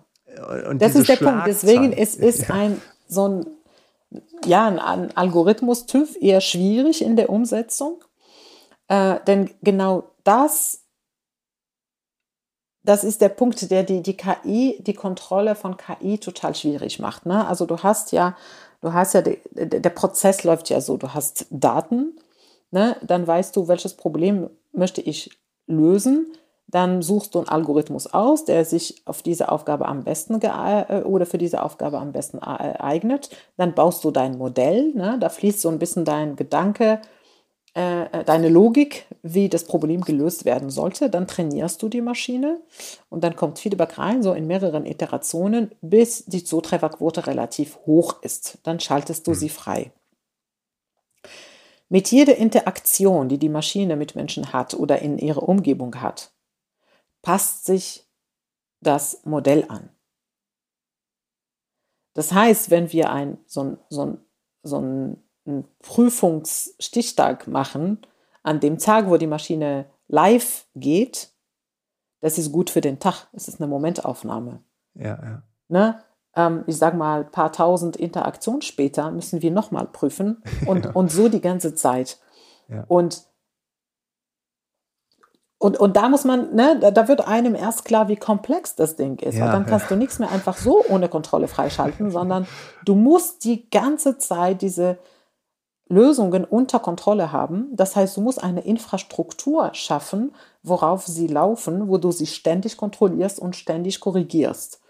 [0.76, 1.47] das ist der Punkt.
[1.47, 2.55] Deswegen ist, ist ja.
[2.55, 3.45] ein so ein
[4.45, 8.03] ja, ein, Algorithmus TÜV eher schwierig in der Umsetzung,
[8.87, 10.85] äh, denn genau das,
[12.83, 17.25] das ist der Punkt, der die, die KI, die Kontrolle von KI total schwierig macht.
[17.25, 17.47] Ne?
[17.47, 18.35] Also du hast ja,
[18.81, 22.17] du hast ja, de, de, der Prozess läuft ja so, du hast Daten,
[22.71, 22.97] ne?
[23.01, 25.29] dann weißt du, welches Problem möchte ich
[25.67, 26.33] lösen
[26.72, 31.26] dann suchst du einen Algorithmus aus, der sich auf diese Aufgabe am besten äh, oder
[31.26, 33.30] für diese Aufgabe am besten äh, eignet.
[33.57, 35.17] Dann baust du dein Modell, ne?
[35.19, 37.01] da fließt so ein bisschen dein Gedanke,
[37.74, 41.09] äh, äh, deine Logik, wie das Problem gelöst werden sollte.
[41.09, 42.59] Dann trainierst du die Maschine
[43.09, 48.59] und dann kommt Feedback rein, so in mehreren Iterationen, bis die Zutrefferquote relativ hoch ist.
[48.63, 49.36] Dann schaltest du mhm.
[49.36, 49.91] sie frei.
[51.88, 56.30] Mit jeder Interaktion, die die Maschine mit Menschen hat oder in ihrer Umgebung hat,
[57.22, 58.07] passt sich
[58.82, 59.89] das Modell an.
[62.13, 64.17] Das heißt, wenn wir ein, so, ein, so, ein,
[64.63, 67.99] so einen Prüfungsstichtag machen,
[68.43, 71.32] an dem Tag, wo die Maschine live geht,
[72.19, 73.28] das ist gut für den Tag.
[73.34, 74.63] Es ist eine Momentaufnahme.
[74.93, 75.43] Ja, ja.
[75.69, 76.03] Ne?
[76.36, 80.91] Ähm, ich sage mal, ein paar tausend Interaktionen später müssen wir nochmal prüfen und, ja.
[80.91, 82.19] und so die ganze Zeit.
[82.67, 82.86] Ja.
[82.88, 83.24] Und
[85.62, 89.20] und, und da muss man, ne, da, wird einem erst klar, wie komplex das Ding
[89.20, 89.36] ist.
[89.36, 89.89] Ja, weil dann kannst ja.
[89.89, 92.47] du nichts mehr einfach so ohne Kontrolle freischalten, sondern
[92.84, 94.97] du musst die ganze Zeit diese
[95.88, 97.68] Lösungen unter Kontrolle haben.
[97.74, 100.34] Das heißt, du musst eine Infrastruktur schaffen,
[100.64, 104.80] worauf sie laufen, wo du sie ständig kontrollierst und ständig korrigierst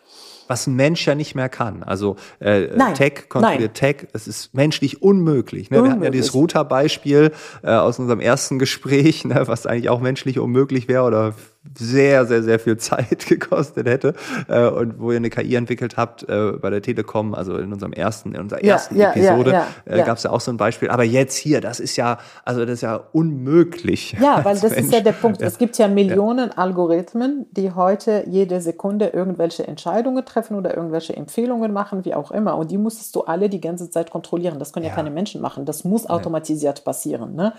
[0.52, 1.82] was ein Mensch ja nicht mehr kann.
[1.82, 5.72] Also äh, Tech kontrolliert Tech, es ist menschlich unmöglich.
[5.72, 5.78] Ne?
[5.78, 5.84] Unmöglich.
[5.84, 7.32] Wir hatten ja dieses Router-Beispiel
[7.64, 11.36] äh, aus unserem ersten Gespräch, ne, was eigentlich auch menschlich unmöglich wäre oder
[11.78, 14.14] sehr, sehr, sehr viel Zeit gekostet hätte
[14.48, 17.94] äh, und wo ihr eine KI entwickelt habt äh, bei der Telekom, also in unserem
[17.94, 20.58] ersten, in unserer ersten ja, Episode, ja, ja, äh, gab es ja auch so ein
[20.58, 20.90] Beispiel.
[20.90, 24.16] Aber jetzt hier, das ist ja, also das ist ja unmöglich.
[24.20, 24.86] Ja, weil das Mensch.
[24.86, 25.42] ist ja der Punkt.
[25.42, 31.72] Es gibt ja Millionen Algorithmen, die heute jede Sekunde irgendwelche Entscheidungen treffen oder irgendwelche Empfehlungen
[31.72, 32.58] machen, wie auch immer.
[32.58, 34.58] Und die musstest du alle die ganze Zeit kontrollieren.
[34.58, 35.66] Das können ja, keine Menschen machen.
[35.66, 37.36] Das muss automatisiert passieren.
[37.36, 37.54] Ne?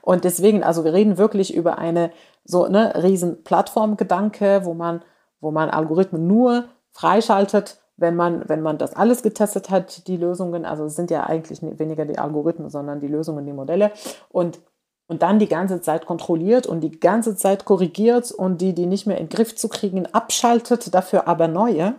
[0.00, 2.10] Und deswegen, also wir reden wirklich über eine
[2.48, 5.02] so ne, riesen Plattformgedanke, wo man,
[5.40, 10.64] wo man Algorithmen nur freischaltet, wenn man, wenn man das alles getestet hat, die Lösungen,
[10.64, 13.92] also es sind ja eigentlich weniger die Algorithmen, sondern die Lösungen, die Modelle
[14.30, 14.60] und,
[15.08, 19.06] und dann die ganze Zeit kontrolliert und die ganze Zeit korrigiert und die, die nicht
[19.06, 21.96] mehr in den Griff zu kriegen, abschaltet, dafür aber neue.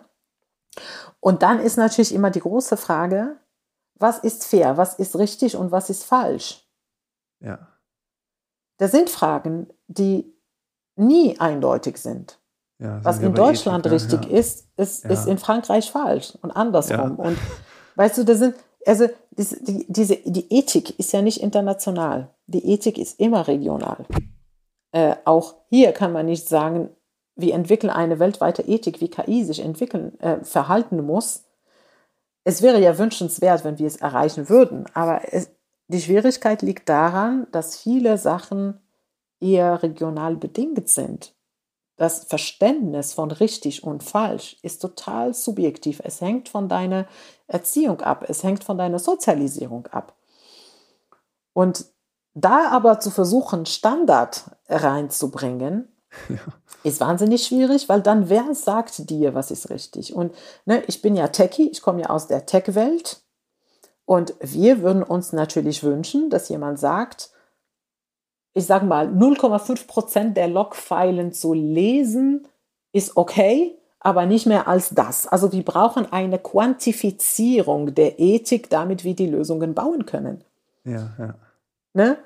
[1.20, 3.38] Und dann ist natürlich immer die große Frage,
[3.96, 6.66] was ist fair, was ist richtig und was ist falsch?
[7.40, 7.68] Ja.
[8.78, 10.39] Das sind Fragen, die
[11.00, 12.40] nie eindeutig sind.
[12.80, 14.38] Ja, Was in Deutschland Ethik, richtig ja.
[14.38, 15.10] ist, ist, ja.
[15.10, 17.18] ist in Frankreich falsch und andersrum.
[17.18, 17.38] Und
[17.96, 22.30] weißt du, da sind, also die, diese, die Ethik ist ja nicht international.
[22.48, 24.06] Die Ethik ist immer regional.
[24.92, 26.90] Äh, auch hier kann man nicht sagen,
[27.36, 31.44] wir entwickeln eine weltweite Ethik, wie KI sich entwickeln, äh, verhalten muss.
[32.44, 35.52] Es wäre ja wünschenswert, wenn wir es erreichen würden, aber es,
[35.88, 38.80] die Schwierigkeit liegt daran, dass viele Sachen
[39.40, 41.34] eher regional bedingt sind.
[41.98, 46.02] Das Verständnis von richtig und falsch ist total subjektiv.
[46.04, 47.08] Es hängt von deiner
[47.48, 50.16] Erziehung ab, es hängt von deiner Sozialisierung ab.
[51.54, 51.86] Und
[52.34, 55.92] da aber zu versuchen, Standard reinzubringen,
[56.30, 56.38] ja.
[56.84, 60.16] ist wahnsinnig schwierig, weil dann wer sagt dir, was ist richtig?
[60.16, 60.34] Und
[60.66, 63.22] ne, ich bin ja Techie, ich komme ja aus der Tech-Welt
[64.06, 67.32] und wir würden uns natürlich wünschen, dass jemand sagt,
[68.54, 72.48] ich sage mal, 0,5 Prozent der Logfilen zu lesen,
[72.92, 75.28] ist okay, aber nicht mehr als das.
[75.28, 80.44] Also wir brauchen eine Quantifizierung der Ethik, damit wir die Lösungen bauen können.
[80.86, 81.36] Ja, ja.
[81.94, 82.18] Ne?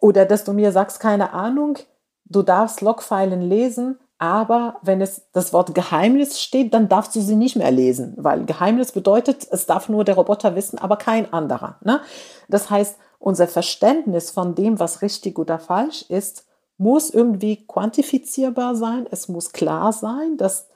[0.00, 1.78] Oder dass du mir sagst, keine Ahnung,
[2.24, 7.36] du darfst Logfilen lesen, aber wenn es das Wort Geheimnis steht, dann darfst du sie
[7.36, 11.76] nicht mehr lesen, weil Geheimnis bedeutet, es darf nur der Roboter wissen, aber kein anderer.
[11.82, 12.00] Ne?
[12.48, 16.46] Das heißt, unser Verständnis von dem, was richtig oder falsch ist,
[16.76, 19.06] muss irgendwie quantifizierbar sein.
[19.10, 20.68] Es muss klar sein, dass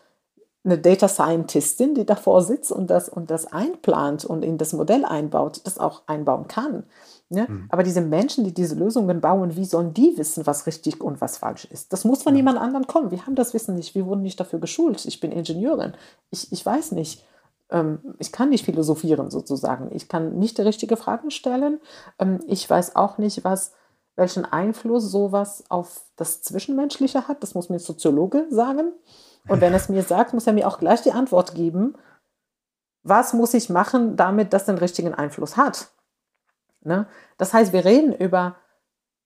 [0.64, 5.04] eine Data Scientistin, die davor sitzt und das, und das einplant und in das Modell
[5.04, 6.84] einbaut, das auch einbauen kann.
[7.30, 7.46] Ne?
[7.48, 7.66] Mhm.
[7.70, 11.38] Aber diese Menschen, die diese Lösungen bauen, wie sollen die wissen, was richtig und was
[11.38, 11.92] falsch ist?
[11.92, 12.38] Das muss von ja.
[12.38, 13.10] jemand anderem kommen.
[13.10, 13.94] Wir haben das Wissen nicht.
[13.94, 15.04] Wir wurden nicht dafür geschult.
[15.04, 15.94] Ich bin Ingenieurin.
[16.30, 17.24] Ich, ich weiß nicht.
[17.72, 19.90] Ähm, ich kann nicht philosophieren sozusagen.
[19.92, 21.80] Ich kann nicht die richtigen Fragen stellen.
[22.18, 23.72] Ähm, ich weiß auch nicht, was,
[24.14, 27.42] welchen Einfluss sowas auf das Zwischenmenschliche hat.
[27.42, 28.92] Das muss mir ein Soziologe sagen.
[29.48, 31.94] Und wenn er es mir sagt, muss er mir auch gleich die Antwort geben.
[33.02, 35.88] Was muss ich machen, damit das den richtigen Einfluss hat?
[36.82, 37.08] Ne?
[37.38, 38.56] Das heißt, wir reden über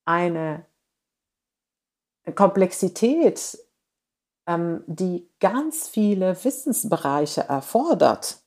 [0.06, 0.64] eine
[2.34, 3.58] Komplexität
[4.46, 8.38] ähm, die ganz viele Wissensbereiche erfordert,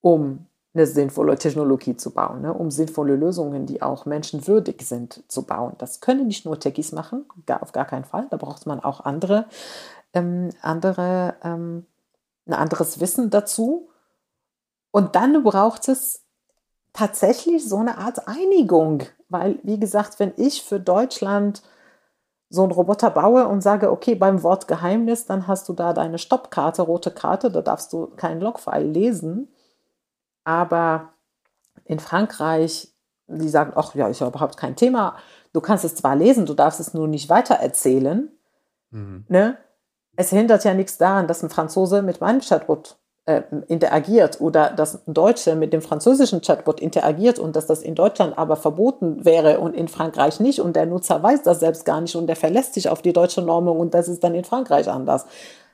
[0.00, 2.52] um eine sinnvolle Technologie zu bauen, ne?
[2.52, 5.74] um sinnvolle Lösungen, die auch menschenwürdig sind, zu bauen.
[5.78, 8.26] Das können nicht nur Techies machen, gar, auf gar keinen Fall.
[8.30, 9.46] Da braucht man auch andere,
[10.12, 11.86] ähm, andere, ähm,
[12.46, 13.88] ein anderes Wissen dazu.
[14.90, 16.22] Und dann braucht es
[16.92, 21.62] tatsächlich so eine Art Einigung, weil, wie gesagt, wenn ich für Deutschland
[22.48, 26.18] so einen Roboter baue und sage, okay, beim Wort Geheimnis, dann hast du da deine
[26.18, 29.48] Stoppkarte, rote Karte, da darfst du keinen Logfile lesen.
[30.44, 31.10] Aber
[31.84, 32.92] in Frankreich,
[33.26, 35.16] die sagen, ach ja, ist ja überhaupt kein Thema.
[35.52, 38.30] Du kannst es zwar lesen, du darfst es nur nicht weitererzählen.
[38.90, 39.24] Mhm.
[39.28, 39.58] Ne?
[40.14, 42.96] Es hindert ja nichts daran, dass ein Franzose mit meinem Chatbot
[43.26, 47.94] äh, interagiert oder dass ein Deutscher mit dem französischen Chatbot interagiert und dass das in
[47.94, 52.00] Deutschland aber verboten wäre und in Frankreich nicht und der Nutzer weiß das selbst gar
[52.00, 54.88] nicht und der verlässt sich auf die deutsche Normung und das ist dann in Frankreich
[54.88, 55.26] anders.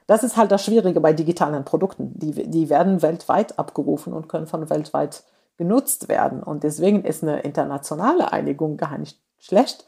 [0.06, 2.12] Das ist halt das Schwierige bei digitalen Produkten.
[2.14, 5.22] Die, die werden weltweit abgerufen und können von weltweit
[5.58, 6.42] genutzt werden.
[6.42, 9.86] Und deswegen ist eine internationale Einigung gar nicht schlecht,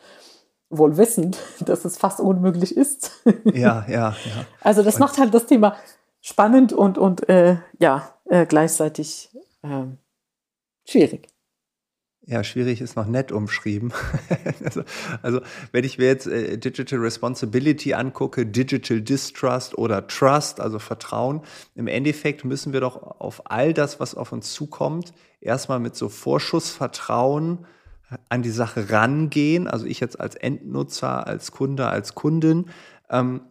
[0.71, 3.11] wohl wissend, dass es fast unmöglich ist.
[3.53, 4.15] Ja, ja, ja.
[4.61, 5.77] Also das und macht halt das Thema
[6.25, 9.31] spannend und, und äh, ja, äh, gleichzeitig
[9.62, 9.85] äh,
[10.87, 11.29] schwierig.
[12.27, 13.93] Ja, schwierig ist noch nett umschrieben.
[14.64, 14.83] also,
[15.20, 15.41] also,
[15.72, 21.43] wenn ich mir jetzt äh, Digital Responsibility angucke, Digital Distrust oder Trust, also Vertrauen,
[21.75, 25.12] im Endeffekt müssen wir doch auf all das, was auf uns zukommt,
[25.43, 27.66] erstmal mit so Vorschussvertrauen
[28.31, 29.68] an die Sache rangehen.
[29.68, 32.70] Also ich jetzt als Endnutzer, als Kunde, als Kundin.
[33.11, 33.43] Ähm,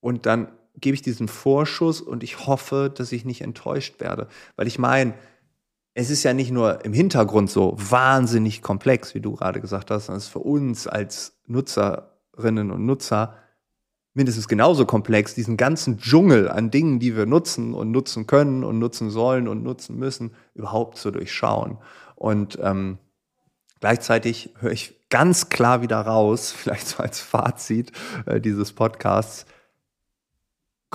[0.00, 0.48] und dann
[0.80, 4.28] gebe ich diesen Vorschuss und ich hoffe, dass ich nicht enttäuscht werde.
[4.56, 5.14] Weil ich meine,
[5.94, 10.06] es ist ja nicht nur im Hintergrund so wahnsinnig komplex, wie du gerade gesagt hast,
[10.06, 13.34] sondern es ist für uns als Nutzerinnen und Nutzer
[14.12, 18.78] mindestens genauso komplex, diesen ganzen Dschungel an Dingen, die wir nutzen und nutzen können und
[18.78, 21.78] nutzen sollen und nutzen müssen, überhaupt zu durchschauen.
[22.14, 22.98] Und ähm,
[23.80, 27.92] gleichzeitig höre ich ganz klar wieder raus, vielleicht so als Fazit
[28.26, 29.46] äh, dieses Podcasts,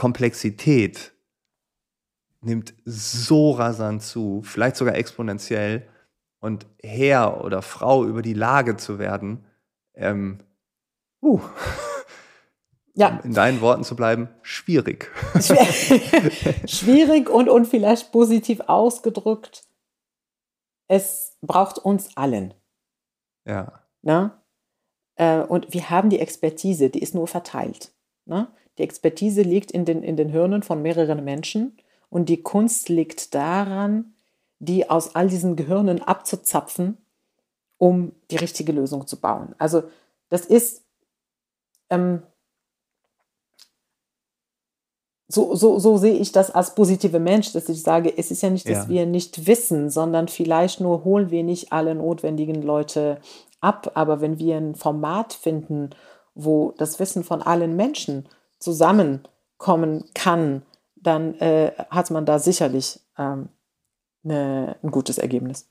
[0.01, 1.13] Komplexität
[2.41, 5.87] nimmt so rasant zu, vielleicht sogar exponentiell.
[6.39, 9.45] Und Herr oder Frau über die Lage zu werden,
[9.93, 10.39] ähm,
[11.21, 11.39] uh,
[12.95, 13.19] ja.
[13.23, 15.11] in deinen Worten zu bleiben, schwierig.
[16.65, 19.65] schwierig und, und vielleicht positiv ausgedrückt,
[20.87, 22.55] es braucht uns allen.
[23.45, 23.83] Ja.
[24.01, 24.41] Na?
[25.13, 27.93] Äh, und wir haben die Expertise, die ist nur verteilt.
[28.25, 28.51] Na?
[28.81, 31.77] Die Expertise liegt in den, in den Hirnen von mehreren Menschen
[32.09, 34.15] und die Kunst liegt daran,
[34.57, 36.97] die aus all diesen Gehirnen abzuzapfen,
[37.77, 39.53] um die richtige Lösung zu bauen.
[39.59, 39.83] Also
[40.29, 40.81] das ist
[41.91, 42.23] ähm,
[45.27, 48.49] so, so, so sehe ich das als positive Mensch, dass ich sage, es ist ja
[48.49, 48.89] nicht, dass ja.
[48.89, 53.19] wir nicht wissen, sondern vielleicht nur holen wir nicht alle notwendigen Leute
[53.59, 53.91] ab.
[53.93, 55.91] Aber wenn wir ein Format finden,
[56.33, 58.27] wo das Wissen von allen Menschen
[58.61, 60.61] zusammenkommen kann,
[60.95, 63.49] dann äh, hat man da sicherlich ähm,
[64.23, 65.67] ne, ein gutes Ergebnis.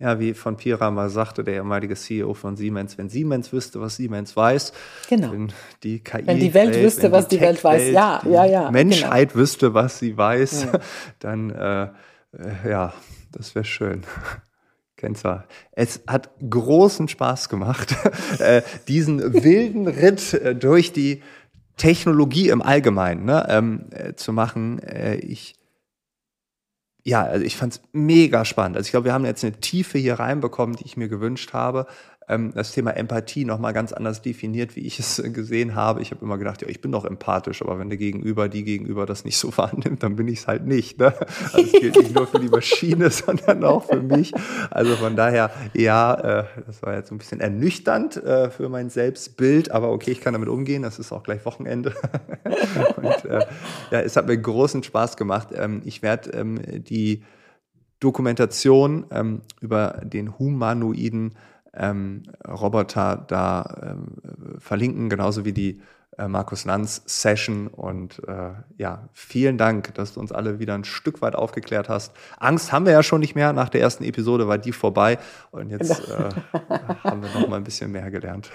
[0.00, 3.96] Ja, wie von Pira mal sagte, der ehemalige CEO von Siemens, wenn Siemens wüsste, was
[3.96, 4.72] Siemens weiß,
[5.08, 5.32] genau.
[5.32, 5.52] wenn
[5.82, 8.70] die KI wenn die Welt, Welt wüsste, was die, die Welt weiß, ja, ja, ja.
[8.70, 9.40] Menschheit genau.
[9.40, 10.80] wüsste, was sie weiß, ja.
[11.18, 11.88] dann äh,
[12.32, 12.92] äh, ja,
[13.32, 14.02] das wäre schön.
[14.96, 15.46] Kenzer.
[15.72, 17.96] Es hat großen Spaß gemacht,
[18.38, 21.22] äh, diesen wilden Ritt äh, durch die
[21.78, 24.80] Technologie im Allgemeinen ne, ähm, äh, zu machen.
[24.80, 25.54] Äh, ich
[27.04, 28.76] ja, also ich fand es mega spannend.
[28.76, 31.86] Also ich glaube, wir haben jetzt eine Tiefe hier reinbekommen, die ich mir gewünscht habe
[32.28, 36.02] ähm, das Thema Empathie nochmal ganz anders definiert, wie ich es gesehen habe.
[36.02, 39.06] Ich habe immer gedacht, ja, ich bin doch empathisch, aber wenn der Gegenüber, die Gegenüber
[39.06, 40.98] das nicht so wahrnimmt, dann bin ich es halt nicht.
[40.98, 41.14] Ne?
[41.52, 44.32] Also es gilt nicht nur für die Maschine, sondern auch für mich.
[44.70, 49.70] Also von daher, ja, äh, das war jetzt ein bisschen ernüchternd äh, für mein Selbstbild,
[49.70, 50.82] aber okay, ich kann damit umgehen.
[50.82, 51.94] Das ist auch gleich Wochenende.
[52.96, 53.46] Und äh,
[53.90, 55.48] ja, es hat mir großen Spaß gemacht.
[55.54, 57.22] Ähm, ich werde ähm, die
[58.00, 61.32] Dokumentation ähm, über den humanoiden
[61.78, 65.80] ähm, Roboter da ähm, verlinken, genauso wie die
[66.18, 67.68] äh, Markus Lanz Session.
[67.68, 72.12] Und äh, ja, vielen Dank, dass du uns alle wieder ein Stück weit aufgeklärt hast.
[72.38, 73.52] Angst haben wir ja schon nicht mehr.
[73.52, 75.18] Nach der ersten Episode war die vorbei
[75.52, 76.30] und jetzt äh,
[77.04, 78.50] haben wir noch mal ein bisschen mehr gelernt.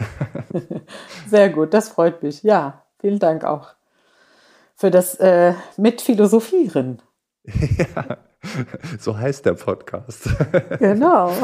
[1.28, 2.44] Sehr gut, das freut mich.
[2.44, 3.74] Ja, vielen Dank auch
[4.76, 7.02] für das äh, Mitphilosophieren.
[7.46, 8.18] ja,
[9.00, 10.30] so heißt der Podcast.
[10.80, 11.32] genau.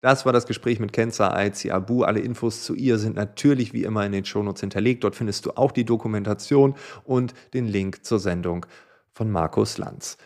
[0.00, 2.04] Das war das Gespräch mit Kenza Aizi Abu.
[2.04, 5.02] Alle Infos zu ihr sind natürlich wie immer in den Shownotes hinterlegt.
[5.02, 6.74] Dort findest du auch die Dokumentation
[7.04, 8.64] und den Link zur Sendung
[9.12, 10.16] von Markus Lanz.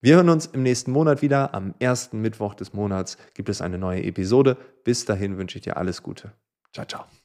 [0.00, 1.54] Wir hören uns im nächsten Monat wieder.
[1.54, 4.56] Am ersten Mittwoch des Monats gibt es eine neue Episode.
[4.84, 6.32] Bis dahin wünsche ich dir alles Gute.
[6.72, 7.19] Ciao, ciao.